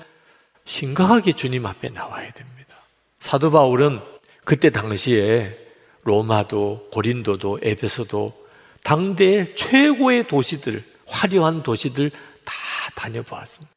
[0.65, 2.75] 심각하게 주님 앞에 나와야 됩니다.
[3.19, 4.01] 사도 바울은
[4.45, 5.68] 그때 당시에
[6.03, 8.47] 로마도 고린도도 에베소도
[8.83, 12.53] 당대 최고의 도시들, 화려한 도시들 다
[12.95, 13.73] 다녀보았습니다.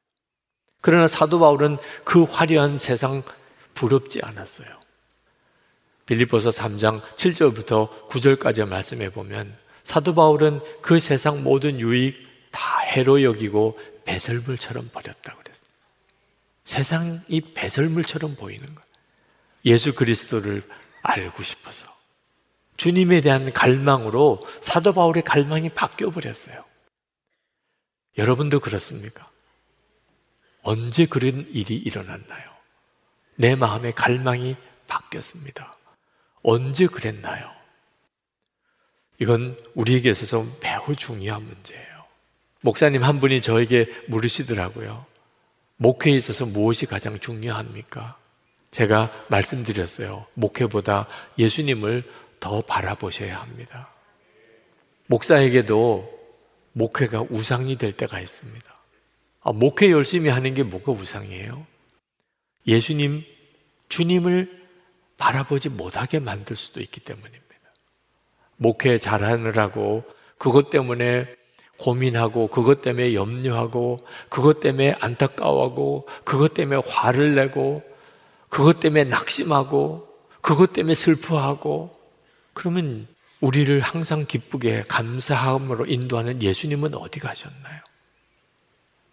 [0.81, 3.23] 그러나 사도 바울은 그 화려한 세상
[3.75, 4.69] 부럽지 않았어요.
[6.07, 12.17] 빌립보서 3장 7절부터 9절까지 말씀해 보면 사도 바울은 그 세상 모든 유익
[12.51, 15.71] 다 해로 여기고 배설물처럼 버렸다고 그랬어요.
[16.65, 18.93] 세상이 배설물처럼 보이는 거예요.
[19.65, 20.63] 예수 그리스도를
[21.03, 22.02] 알고 싶어서.
[22.83, 26.65] 주님에 대한 갈망으로 사도 바울의 갈망이 바뀌어 버렸어요.
[28.19, 29.31] 여러분도 그렇습니까?
[30.65, 32.51] 언제 그런 일이 일어났나요?
[33.37, 34.57] 내 마음의 갈망이
[34.89, 35.73] 바뀌었습니다.
[36.43, 37.53] 언제 그랬나요?
[39.21, 42.05] 이건 우리에게 있어서 매우 중요한 문제예요.
[42.63, 45.07] 목사님 한 분이 저에게 물으시더라고요.
[45.77, 48.19] 목회에 있어서 무엇이 가장 중요합니까?
[48.73, 50.27] 제가 말씀드렸어요.
[50.35, 51.07] 목회보다
[51.39, 52.11] 예수님을
[52.43, 53.89] 더 바라보셔야 합니다.
[55.07, 56.13] 목사에게도
[56.73, 58.75] 목회가 우상이 될 때가 있습니다.
[59.43, 61.65] 아, 목회 열심히 하는 게 뭐가 우상이에요?
[62.67, 63.23] 예수님,
[63.89, 64.61] 주님을
[65.19, 67.41] 바라보지 못하게 만들 수도 있기 때문입니다.
[68.57, 70.03] 목회 잘하느라고
[70.37, 71.33] 그것 때문에
[71.79, 77.85] 고민하고 그것 때문에 염려하고 그것 때문에 안타까워하고 그것 때문에 화를 내고
[78.49, 80.09] 그것 때문에 낙심하고
[80.41, 82.02] 그것 때문에 슬퍼하고
[82.53, 83.07] 그러면
[83.41, 87.81] 우리를 항상 기쁘게 감사함으로 인도하는 예수님은 어디 가셨나요?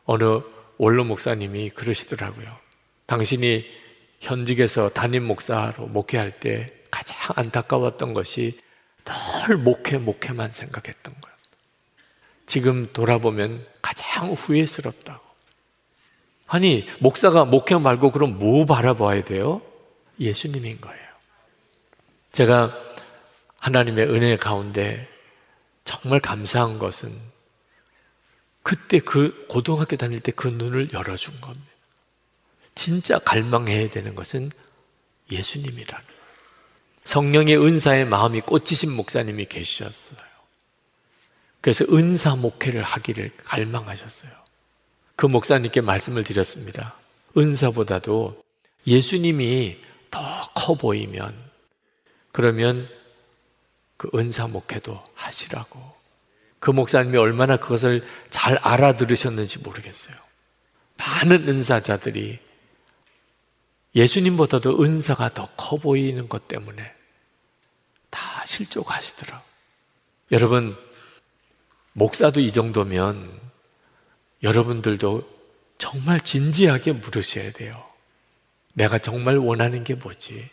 [0.05, 0.41] 어느
[0.77, 2.55] 원로 목사님이 그러시더라고요.
[3.05, 3.65] 당신이
[4.19, 8.59] 현직에서 담임 목사로 목회할 때 가장 안타까웠던 것이
[9.47, 11.37] 늘 목회, 목회만 생각했던 거예요.
[12.45, 15.21] 지금 돌아보면 가장 후회스럽다고.
[16.47, 19.61] 아니, 목사가 목회 말고 그럼 뭐 바라봐야 돼요?
[20.19, 20.99] 예수님인 거예요.
[22.31, 22.73] 제가
[23.59, 25.07] 하나님의 은혜 가운데
[25.85, 27.11] 정말 감사한 것은
[28.63, 31.65] 그때 그 고등학교 다닐 때 그 눈을 열어준 겁니다.
[32.75, 34.51] 진짜 갈망해야 되는 것은
[35.31, 36.05] 예수님이라는
[37.03, 40.19] 성령의 은사의 마음이 꽂히신 목사님이 계셨어요.
[41.61, 44.31] 그래서 은사 목회를 하기를 갈망하셨어요.
[45.15, 46.95] 그 목사님께 말씀을 드렸습니다.
[47.37, 48.41] 은사보다도
[48.87, 49.77] 예수님이
[50.11, 50.21] 더
[50.55, 51.35] 커 보이면
[52.31, 52.89] 그러면
[53.99, 55.93] 그 은사 목회도 하시라고.
[56.59, 60.15] 그 목사님이 얼마나 그것을 잘 알아들으셨는지 모르겠어요.
[60.97, 62.39] 많은 은사자들이
[63.93, 66.95] 예수님보다도 은사가 더 커 보이는 것 때문에
[68.09, 69.43] 다 실족하시더라고.
[70.31, 70.77] 여러분,
[71.91, 73.37] 목사도 이 정도면
[74.43, 75.27] 여러분들도
[75.77, 77.85] 정말 진지하게 물으셔야 돼요.
[78.73, 80.49] 내가 정말 원하는 게 뭐지?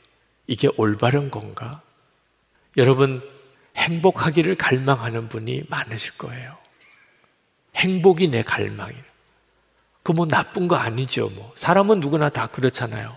[0.48, 1.80] 이게 올바른 건가?
[2.76, 3.22] 여러분,
[3.76, 6.56] 행복하기를 갈망하는 분이 많으실 거예요.
[7.76, 9.04] 행복이 내 갈망이에요.
[10.02, 11.52] 그 뭐 나쁜 거 아니죠, 뭐.
[11.56, 13.16] 사람은 누구나 다 그렇잖아요.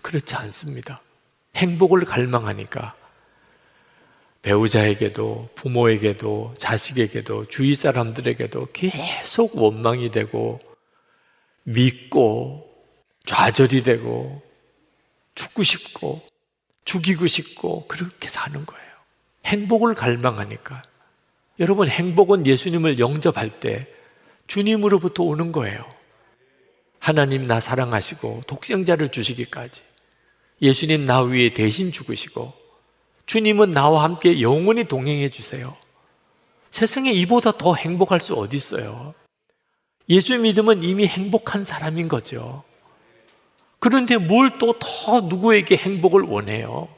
[0.00, 1.02] 그렇지 않습니다.
[1.56, 2.96] 행복을 갈망하니까
[4.40, 10.58] 배우자에게도 부모에게도 자식에게도 주위 사람들에게도 계속 원망이 되고
[11.64, 12.68] 믿고
[13.26, 14.42] 좌절이 되고
[15.34, 16.22] 죽고 싶고
[16.86, 18.91] 죽이고 싶고 그렇게 사는 거예요.
[19.44, 20.82] 행복을 갈망하니까.
[21.60, 23.86] 여러분, 행복은 예수님을 영접할 때
[24.46, 25.84] 주님으로부터 오는 거예요.
[26.98, 29.82] 하나님 나 사랑하시고 독생자를 주시기까지.
[30.60, 32.52] 예수님 나 위에 대신 죽으시고
[33.26, 35.76] 주님은 나와 함께 영원히 동행해 주세요.
[36.70, 39.14] 세상에 이보다 더 행복할 수 어디 있어요?
[40.08, 42.62] 예수 믿으면 이미 행복한 사람인 거죠.
[43.80, 46.88] 그런데 뭘 또 더 누구에게 행복을 원해요?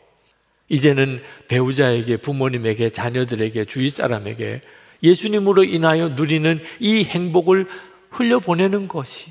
[0.74, 4.60] 이제는 배우자에게, 부모님에게, 자녀들에게, 주위 사람에게
[5.04, 7.68] 예수님으로 인하여 누리는 이 행복을
[8.10, 9.30] 흘려보내는 것이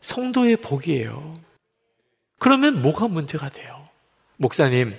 [0.00, 1.38] 성도의 복이에요.
[2.38, 3.88] 그러면 뭐가 문제가 돼요?
[4.36, 4.94] 목사님,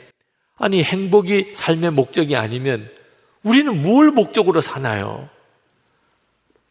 [0.57, 2.89] 아니, 행복이 삶의 목적이 아니면
[3.41, 5.30] 우리는 뭘 목적으로 사나요?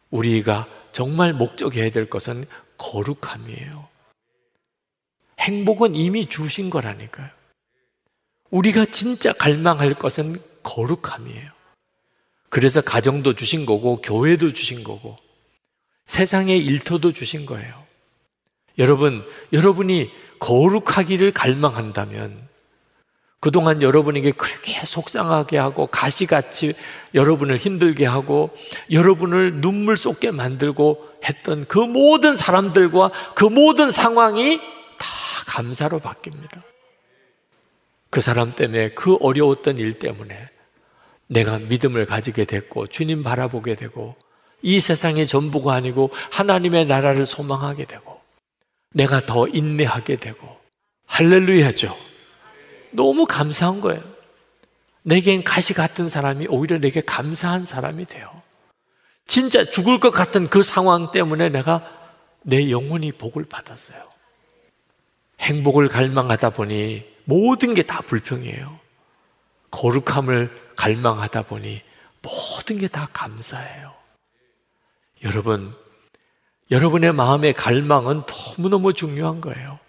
[0.09, 2.45] 우리가 정말 목적해야 될 것은
[2.77, 3.87] 거룩함이에요.
[5.39, 7.29] 행복은 이미 주신 거라니까요.
[8.55, 11.49] 우리가 진짜 갈망할 것은 거룩함이에요.
[12.49, 15.17] 그래서 가정도 주신 거고, 교회도 주신 거고,
[16.07, 17.83] 세상의 일터도 주신 거예요.
[18.77, 22.47] 여러분, 여러분이 거룩하기를 갈망한다면,
[23.41, 26.75] 그동안 여러분에게 그렇게 속상하게 하고, 가시같이
[27.13, 28.55] 여러분을 힘들게 하고,
[28.89, 34.59] 여러분을 눈물 쏟게 만들고 했던 그 모든 사람들과 그 모든 상황이
[34.97, 35.07] 다
[35.45, 36.74] 감사로 바뀝니다.
[38.15, 40.49] 그 사람 때문에 그 어려웠던 일 때문에
[41.27, 44.15] 내가 믿음을 가지게 됐고 주님 바라보게 되고
[44.61, 48.21] 이 세상의 전부가 아니고 하나님의 나라를 소망하게 되고
[48.93, 50.47] 내가 더 인내하게 되고
[51.07, 51.93] 할렐루야죠.
[52.91, 54.01] 너무 감사한 거예요.
[55.03, 58.31] 내겐 가시 같은 사람이 오히려 내게 감사한 사람이 돼요.
[59.27, 61.85] 진짜 죽을 것 같은 그 상황 때문에 내가
[62.43, 64.01] 내 영혼이 복을 받았어요.
[65.41, 68.79] 행복을 갈망하다 보니 모든 게 다 불평이에요.
[69.71, 71.81] 거룩함을 갈망하다 보니
[72.21, 73.93] 모든 게 다 감사해요.
[75.23, 75.75] 여러분,
[76.71, 78.23] 여러분의 마음의 갈망은
[78.57, 79.79] 너무너무 중요한 거예요.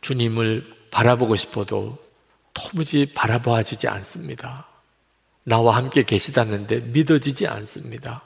[0.00, 1.98] 주님을 바라보고 싶어도
[2.54, 4.66] 도무지 바라보아지지 않습니다.
[5.44, 8.22] 나와 함께 계시다는데 믿어지지 않습니다.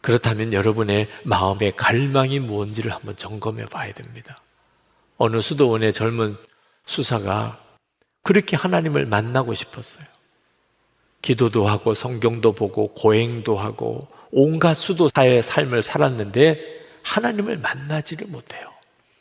[0.00, 4.40] 그렇다면 여러분의 마음의 갈망이 무엇인지를 한번 점검해 봐야 됩니다.
[5.22, 6.36] 어느 수도원의 젊은
[6.84, 7.56] 수사가
[8.24, 10.04] 그렇게 하나님을 만나고 싶었어요.
[11.22, 16.58] 기도도 하고 성경도 보고 고행도 하고 온갖 수도사의 삶을 살았는데
[17.04, 18.68] 하나님을 만나지를 못해요.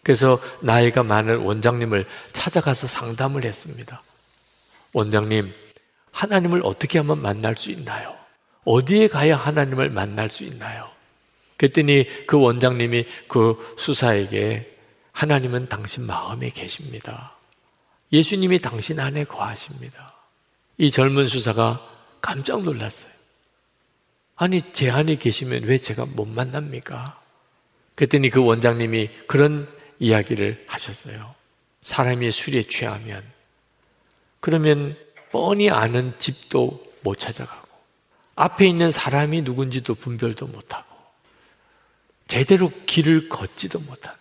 [0.01, 4.01] 그래서 나이가 많은 원장님을 찾아가서 상담을 했습니다.
[4.93, 5.53] 원장님,
[6.11, 8.15] 하나님을 어떻게 하면 만날 수 있나요?
[8.65, 10.89] 어디에 가야 하나님을 만날 수 있나요?
[11.57, 14.71] 그랬더니 그 원장님이 그 수사에게
[15.12, 17.36] 하나님은 당신 마음에 계십니다.
[18.12, 20.14] 예수님이 당신 안에 거하십니다.
[20.78, 21.88] 이 젊은 수사가
[22.22, 23.12] 깜짝 놀랐어요.
[24.36, 27.22] 아니, 제 안에 계시면 왜 제가 못 만납니까?
[27.95, 29.68] 그랬더니 그 원장님이 그런
[29.99, 31.36] 이야기를 하셨어요.
[31.84, 33.24] 사람이 술에 취하면,
[34.39, 34.97] 그러면
[35.32, 37.68] 뻔히 아는 집도 못 찾아가고,
[38.36, 40.95] 앞에 있는 사람이 누군지도 분별도 못하고,
[42.28, 44.18] 제대로 길을 걷지도 못하는,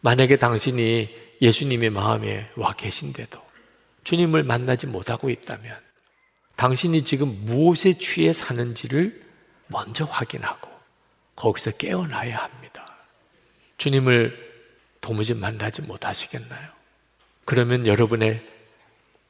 [0.00, 1.08] 만약에 당신이
[1.42, 3.40] 예수님의 마음에 와 계신데도
[4.04, 5.76] 주님을 만나지 못하고 있다면
[6.56, 9.22] 당신이 지금 무엇에 취해 사는지를
[9.68, 10.70] 먼저 확인하고
[11.36, 12.86] 거기서 깨어나야 합니다.
[13.78, 14.50] 주님을
[15.00, 16.68] 도무지 만나지 못하시겠나요?
[17.46, 18.46] 그러면 여러분의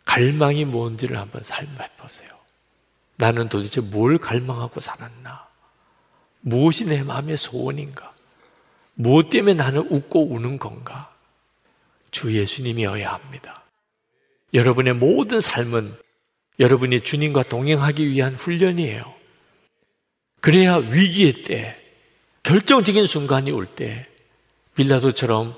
[0.05, 2.29] 갈망이 뭔지를 한번 삶해 보세요.
[3.17, 5.47] 나는 도대체 뭘 갈망하고 살았나?
[6.41, 8.10] 무엇이 내 마음의 소원인가?
[8.95, 11.15] 무엇 때문에 나는 웃고 우는 건가?
[12.11, 13.65] 주 예수님이어야 합니다.
[14.53, 15.95] 여러분의 모든 삶은
[16.59, 19.03] 여러분이 주님과 동행하기 위한 훈련이에요.
[20.41, 21.77] 그래야 위기의 때,
[22.43, 24.07] 결정적인 순간이 올 때,
[24.75, 25.55] 빌라도처럼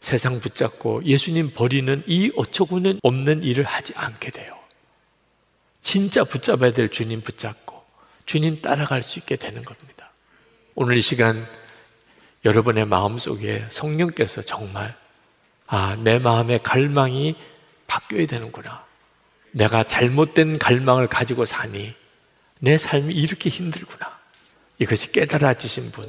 [0.00, 4.50] 세상 붙잡고 예수님 버리는 이 어처구는 없는 일을 하지 않게 돼요.
[5.80, 7.82] 진짜 붙잡아야 될 주님 붙잡고
[8.26, 10.12] 주님 따라갈 수 있게 되는 겁니다.
[10.74, 11.46] 오늘 이 시간
[12.44, 14.96] 여러분의 마음 속에 성령께서 정말
[15.66, 17.36] 아, 내 마음의 갈망이
[17.86, 18.84] 바뀌어야 되는구나.
[19.52, 21.94] 내가 잘못된 갈망을 가지고 사니
[22.60, 24.18] 내 삶이 이렇게 힘들구나.
[24.78, 26.08] 이것이 깨달아지신 분.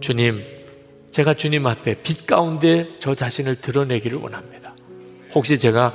[0.00, 0.44] 주님,
[1.12, 4.74] 제가 주님 앞에 빛 가운데 저 자신을 드러내기를 원합니다.
[5.34, 5.94] 혹시 제가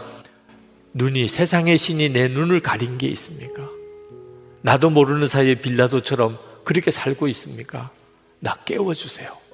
[0.93, 3.67] 눈이 세상의 신이 내 눈을 가린 게 있습니까?
[4.61, 7.91] 나도 모르는 사이에 빌라도처럼 그렇게 살고 있습니까?
[8.39, 9.46] 나 깨워주세요.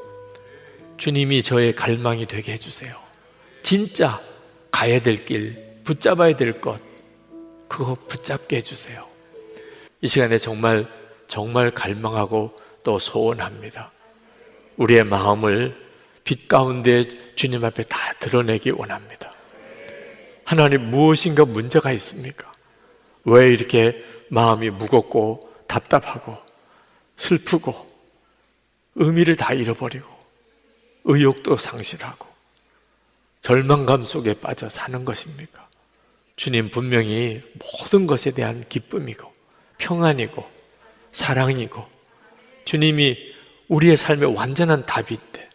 [0.98, 2.96] 주님이 저의 갈망이 되게 해주세요.
[3.64, 4.22] 진짜
[4.72, 6.80] 가야 될 길, 붙잡아야 될 것,
[7.68, 9.06] 그거 붙잡게 해주세요.
[10.02, 10.88] 이 시간에 정말,
[11.28, 13.92] 정말 갈망하고 또 소원합니다.
[14.78, 15.76] 우리의 마음을
[16.24, 19.32] 빛 가운데 주님 앞에 다 드러내기 원합니다.
[20.46, 22.52] 하나님 무엇인가 문제가 있습니까?
[23.26, 26.38] 왜 이렇게 마음이 무겁고 답답하고
[27.16, 27.74] 슬프고
[28.96, 30.13] 의미를 다 잃어버리고
[31.06, 32.28] 의욕도 상실하고
[33.42, 35.68] 절망감 속에 빠져 사는 것입니까?
[36.36, 39.32] 주님 분명히 모든 것에 대한 기쁨이고
[39.78, 40.50] 평안이고
[41.12, 41.86] 사랑이고
[42.66, 43.18] 주님이
[43.68, 45.50] 우리의 삶의 완전한 답인데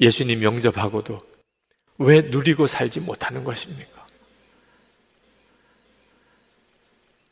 [0.00, 1.20] 예수님 영접하고도
[1.98, 4.06] 왜 누리고 살지 못하는 것입니까?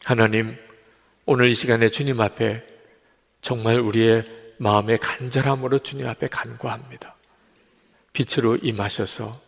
[0.04, 0.56] 하나님,
[1.24, 2.64] 오늘 이 시간에 주님 앞에
[3.40, 4.24] 정말 우리의
[4.58, 7.15] 마음의 간절함으로 주님 앞에 간구합니다.
[8.16, 9.38] 빛으로 임하셔서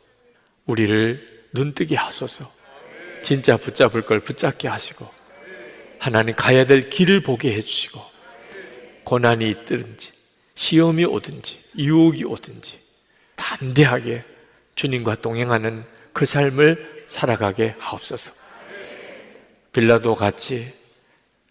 [0.66, 2.52] 우리를 눈뜨게 하소서.
[3.22, 5.08] 진짜 붙잡을 걸 붙잡게 하시고
[5.98, 8.00] 하나님 가야 될 길을 보게 해주시고
[9.04, 10.12] 고난이 있든지
[10.54, 12.78] 시험이 오든지 유혹이 오든지
[13.36, 14.22] 담대하게
[14.74, 18.32] 주님과 동행하는 그 삶을 살아가게 하옵소서.
[19.72, 20.70] 빌라도 같이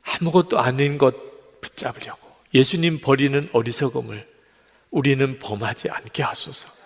[0.03, 1.15] 아무것도 아닌 것
[1.61, 2.20] 붙잡으려고
[2.53, 4.28] 예수님 버리는 어리석음을
[4.91, 6.76] 우리는 범하지 않게 하소서.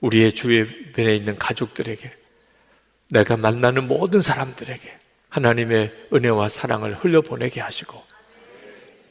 [0.00, 2.12] 우리의 주변에 있는 가족들에게
[3.08, 8.02] 내가 만나는 모든 사람들에게 하나님의 은혜와 사랑을 흘려보내게 하시고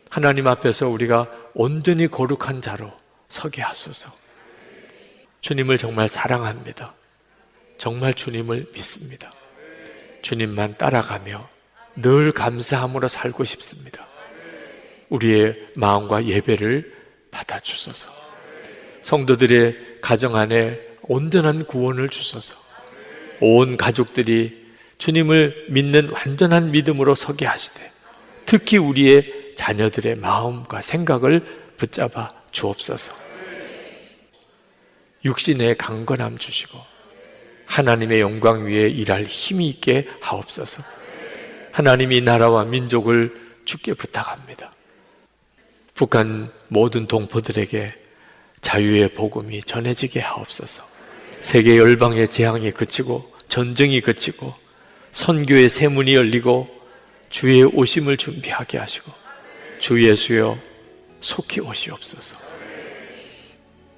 [0.09, 2.91] 하나님 앞에서 우리가 온전히 거룩한 자로
[3.27, 4.11] 서게 하소서.
[5.41, 6.93] 주님을 정말 사랑합니다.
[7.77, 9.31] 정말 주님을 믿습니다.
[10.21, 11.49] 주님만 따라가며
[11.97, 14.07] 늘 감사함으로 살고 싶습니다.
[15.09, 16.93] 우리의 마음과 예배를
[17.31, 18.09] 받아주소서.
[19.01, 22.56] 성도들의 가정 안에 온전한 구원을 주소서.
[23.39, 24.66] 온 가족들이
[24.99, 27.91] 주님을 믿는 완전한 믿음으로 서게 하시되
[28.45, 31.43] 특히 우리의 자녀들의 마음과 생각을
[31.78, 33.16] 붙잡아 주옵소서.
[35.26, 36.78] 육신의 강건함 주시고
[37.66, 40.84] 하나님의 영광 위에 일할 힘이 있게 하옵소서.
[41.72, 43.36] 하나님이 나라와 민족을
[43.66, 44.72] 주께 부탁합니다.
[45.95, 48.05] 북한 모든 동포들에게
[48.66, 50.84] 자유의 복음이 전해지게 하옵소서.
[51.39, 54.55] 세계 열방의 재앙이 그치고 전쟁이 그치고
[55.11, 56.68] 선교의 세문이 열리고
[57.30, 59.11] 주의 오심을 준비하게 하시고
[59.78, 60.57] 주 예수여
[61.22, 62.38] 속히 오시옵소서.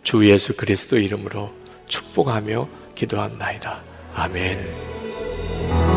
[0.04, 1.50] 주 예수 그리스도 이름으로
[1.88, 3.82] 축복하며 기도합나이다.
[4.16, 5.97] 아멘.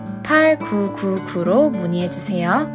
[0.31, 2.69] 866-8999로 문의해 주세요.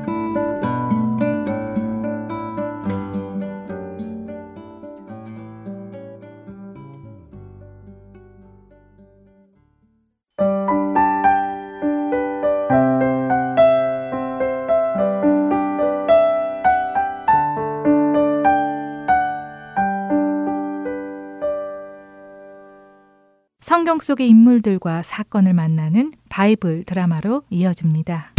[23.87, 28.33] 성경 속의 인물들과 사건을 만나는 바이블 드라마로 이어집니다.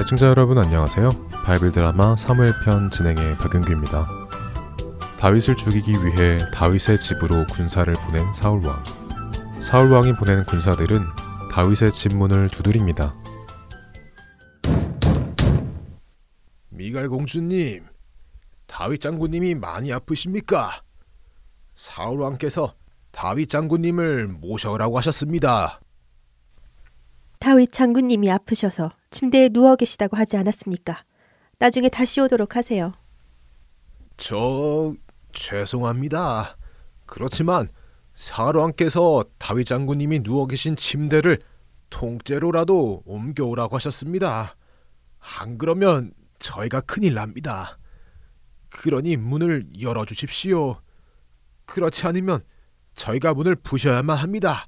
[0.00, 1.10] 애청자 여러분 안녕하세요.
[1.44, 4.08] 바이블 드라마 사무엘편 진행의 박윤규입니다.
[5.20, 8.82] 다윗을 죽이기 위해 다윗의 집으로 군사를 보낸 사울 왕.
[9.60, 11.04] 사울 왕이 보낸 군사들은
[11.52, 13.14] 다윗의 집 문을 두드립니다.
[16.70, 17.93] 미갈 공주님,
[18.66, 20.82] 다윗 장군님이 많이 아프십니까?
[21.74, 22.74] 사울 왕께서
[23.10, 25.80] 다윗 장군님을 모셔오라고 하셨습니다.
[27.38, 31.04] 다윗 장군님이 아프셔서 침대에 누워 계시다고 하지 않았습니까?
[31.58, 32.92] 나중에 다시 오도록 하세요.
[34.16, 34.92] 저
[35.32, 36.56] 죄송합니다.
[37.06, 37.68] 그렇지만
[38.14, 41.40] 사울 왕께서 다윗 장군님이 누워 계신 침대를
[41.90, 44.56] 통째로라도 옮겨오라고 하셨습니다.
[45.38, 47.78] 안 그러면 저희가 큰일 납니다.
[48.74, 50.80] 그러니 문을 열어 주십시오.
[51.64, 52.42] 그렇지 않으면
[52.96, 54.66] 저희가 문을 부셔야만 합니다.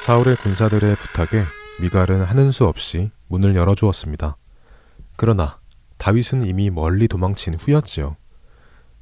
[0.00, 1.44] 사울의 군사들의 부탁에
[1.80, 4.36] 미갈은 하는 수 없이 문을 열어 주었습니다.
[5.16, 5.60] 그러나
[5.98, 8.16] 다윗은 이미 멀리 도망친 후였지요.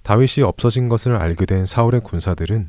[0.02, 2.68] 다윗이 없어진 것을 알게 된 사울의 군사들은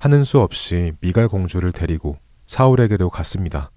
[0.00, 3.70] 하는 수 없이 미갈 공주를 데리고 사울에게로 갔습니다.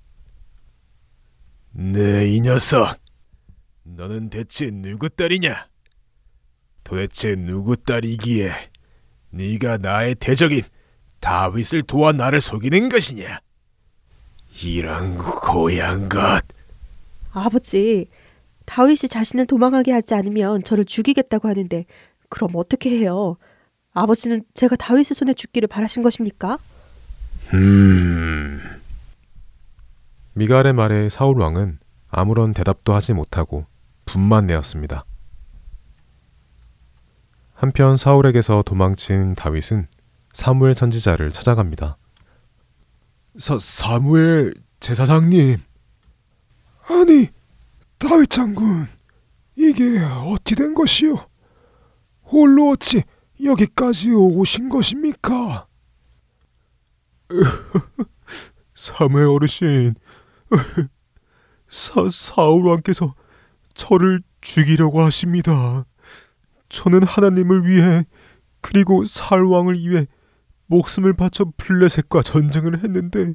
[1.71, 2.97] 네, 이 녀석.
[3.83, 5.70] 너는 대체 누구 딸이냐?
[6.83, 8.51] 도대체 누구 딸이기에
[9.31, 10.63] 네가 나의 대적인
[11.19, 13.39] 다윗을 도와 나를 속이는 것이냐?
[14.63, 16.41] 이런 고양 것.
[17.31, 18.07] 아버지,
[18.65, 21.85] 다윗이 자신을 도망하게 하지 않으면 저를 죽이겠다고 하는데
[22.29, 23.37] 그럼 어떻게 해요?
[23.93, 26.57] 아버지는 제가 다윗의 손에 죽기를 바라신 것입니까?
[27.53, 28.61] 음.
[30.33, 31.79] 미갈의 말에 사울 왕은
[32.09, 33.65] 아무런 대답도 하지 못하고
[34.05, 35.05] 분만 내었습니다.
[37.61, 39.87] 한편 사울에게서 도망친 다윗은
[40.33, 41.95] 사무엘 선지자를 찾아갑니다.
[43.37, 45.59] 사, 사무엘 제사장님.
[46.89, 47.27] 아니,
[47.99, 48.87] 다윗 장군.
[49.55, 51.17] 이게 어찌 된 것이오?
[52.23, 53.03] 홀로 어찌
[53.43, 55.67] 여기까지 오신 것입니까?
[58.73, 59.93] 사무엘 어르신,
[61.69, 63.13] 사, 사울 왕께서
[63.75, 65.85] 저를 죽이려고 하십니다.
[66.71, 68.05] 저는 하나님을 위해
[68.61, 70.07] 그리고 살왕을 위해
[70.67, 73.33] 목숨을 바쳐 블레셋과 전쟁을 했는데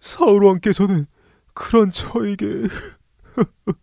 [0.00, 1.06] 사울 왕께서는
[1.54, 2.46] 그런 저에게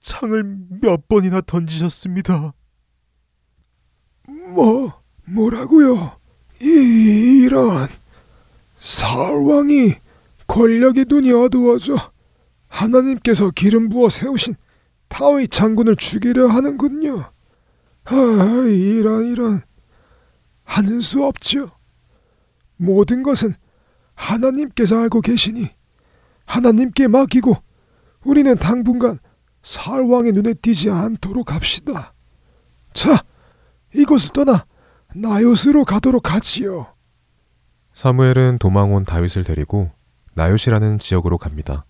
[0.00, 0.44] 창을
[0.82, 2.52] 몇 번이나 던지셨습니다.
[4.28, 6.18] 뭐, 뭐라고요?
[6.60, 7.88] 이, 이런.
[8.78, 9.94] 사울왕이
[10.46, 11.96] 권력의 눈이 어두워져
[12.68, 14.54] 하나님께서 기름 부어 세우신
[15.08, 17.35] 다윗 장군을 죽이려 하는군요.
[18.06, 18.14] 아,
[18.68, 19.62] 이런 이런
[20.64, 21.70] 하는 수 없지요.
[22.76, 23.54] 모든 것은
[24.14, 25.70] 하나님께서 알고 계시니
[26.44, 27.54] 하나님께 맡기고
[28.24, 29.18] 우리는 당분간
[29.62, 32.14] 사울왕의 눈에 띄지 않도록 합시다.
[32.92, 33.24] 자,
[33.94, 34.66] 이곳을 떠나
[35.14, 36.94] 나요스로 가도록 하지요.
[37.94, 39.90] 사무엘은 도망 온 다윗을 데리고
[40.34, 41.86] 나요시라는 지역으로 갑니다.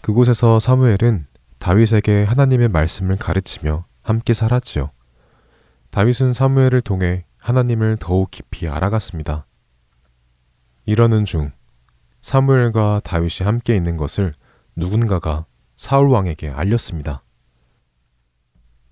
[0.00, 1.22] 그곳에서 사무엘은
[1.58, 4.90] 다윗에게 하나님의 말씀을 가르치며 함께 살았지요.
[5.90, 9.46] 다윗은 사무엘을 통해 하나님을 더욱 깊이 알아갔습니다.
[10.86, 11.52] 이러는 중
[12.20, 14.32] 사무엘과 다윗이 함께 있는 것을
[14.76, 17.22] 누군가가 사울 왕에게 알렸습니다.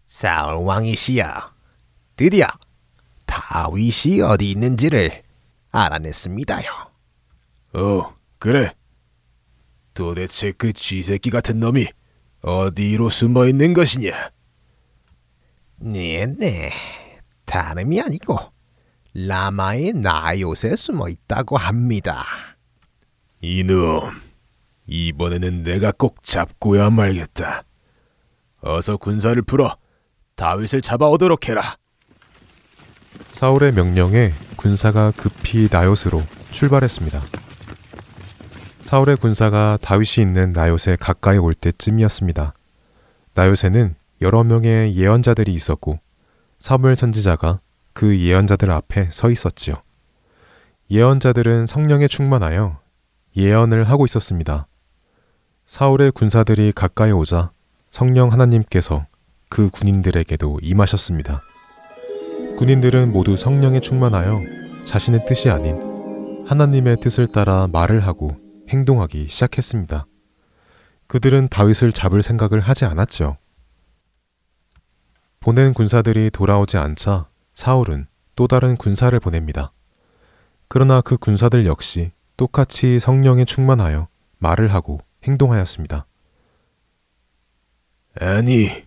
[0.07, 1.53] 사울 왕이시여,
[2.17, 2.47] 드디어
[3.27, 5.23] 다윗이 어디 있는지를
[5.71, 6.65] 알아냈습니다요.
[7.75, 8.75] 어, 그래.
[9.93, 11.87] 도대체 그 쥐새끼 같은 놈이
[12.41, 14.31] 어디로 숨어 있는 것이냐?
[15.81, 16.73] 네네,
[17.45, 18.39] 다름이 아니고
[19.15, 22.25] 라마의 나요새 숨어 있다고 합니다.
[23.41, 24.21] 이놈,
[24.87, 27.63] 이번에는 내가 꼭 잡고야 말겠다.
[28.61, 29.77] 어서 군사를 풀어
[30.35, 31.77] 다윗을 잡아오도록 해라.
[33.33, 37.23] 사울의 명령에 군사가 급히 나요스로 출발했습니다.
[38.83, 42.55] 사울의 군사가 다윗이 있는 나요새 가까이 올 때쯤이었습니다.
[43.35, 45.99] 나요새는 여러 명의 예언자들이 있었고
[46.59, 47.61] 사무엘 선지자가
[47.93, 49.77] 그 예언자들 앞에 서 있었지요.
[50.91, 52.81] 예언자들은 성령에 충만하여
[53.37, 54.67] 예언을 하고 있었습니다.
[55.67, 57.53] 사울의 군사들이 가까이 오자
[57.91, 59.07] 성령 하나님께서
[59.49, 61.41] 그 군인들에게도 임하셨습니다.
[62.59, 64.39] 군인들은 모두 성령에 충만하여
[64.87, 65.77] 자신의 뜻이 아닌
[66.49, 68.35] 하나님의 뜻을 따라 말을 하고
[68.69, 70.07] 행동하기 시작했습니다.
[71.07, 73.37] 그들은 다윗을 잡을 생각을 하지 않았죠.
[75.41, 79.73] 보낸 군사들이 돌아오지 않자 사울은 또 다른 군사를 보냅니다.
[80.69, 84.09] 그러나 그 군사들 역시 똑같이 성령에 충만하여
[84.39, 86.07] 말을 하고 행동하였습니다.
[88.21, 88.85] 아니,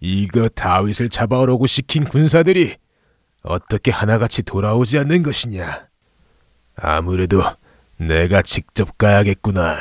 [0.00, 2.76] 이거 다윗을 잡아오라고 시킨 군사들이
[3.42, 5.88] 어떻게 하나같이 돌아오지 않는 것이냐?
[6.76, 7.42] 아무래도
[7.96, 9.76] 내가 직접 가야겠구나.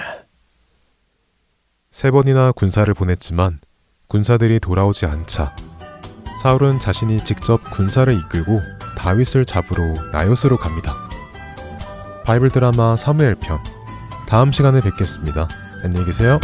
[1.91, 3.59] 세 번이나 군사를 보냈지만
[4.07, 5.55] 군사들이 돌아오지 않자
[6.45, 8.61] 사울은 자신이 직접 군사를 이끌고
[8.99, 10.93] 다윗을 잡으러 나요스로 갑니다.
[12.23, 13.57] 바이블 드라마 사무엘 편
[14.27, 15.47] 다음 시간에 뵙겠습니다.
[15.83, 16.39] 안녕히 계세요.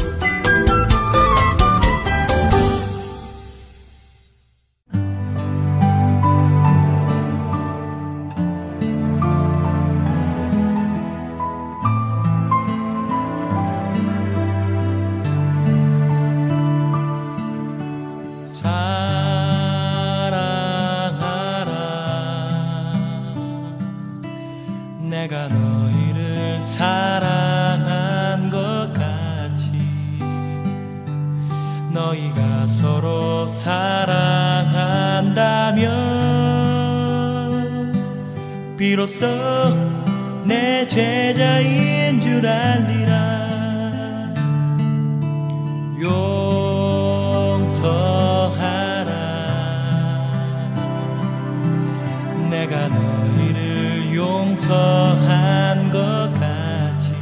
[54.61, 57.13] 용서한 것 같이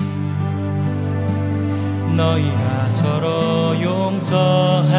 [2.16, 4.98] 너희가 서로 용서한다면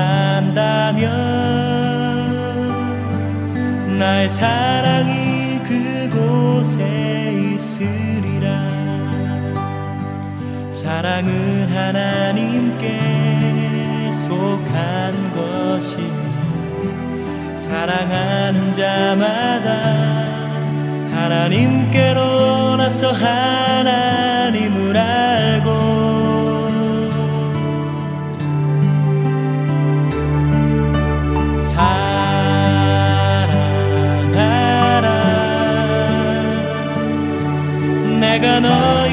[3.98, 8.48] 나의 사랑이 그곳에 있으리라.
[10.72, 13.00] 사랑은 하나님께
[14.12, 16.10] 속한 것이니
[17.54, 20.29] 사랑하는 자마다
[21.20, 25.68] 하나님께로 나서 하나님을 알고
[34.30, 35.10] 사랑하라.
[38.20, 39.09] 내가 너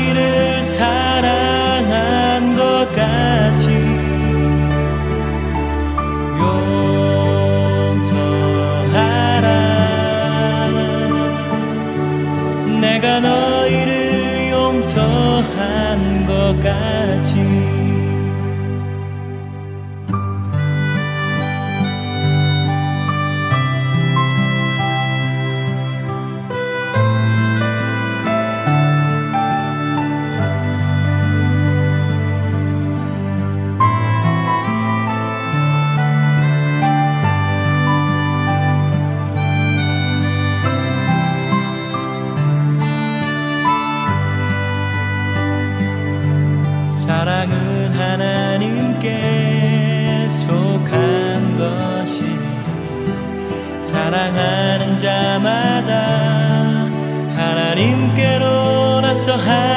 [59.38, 59.77] 하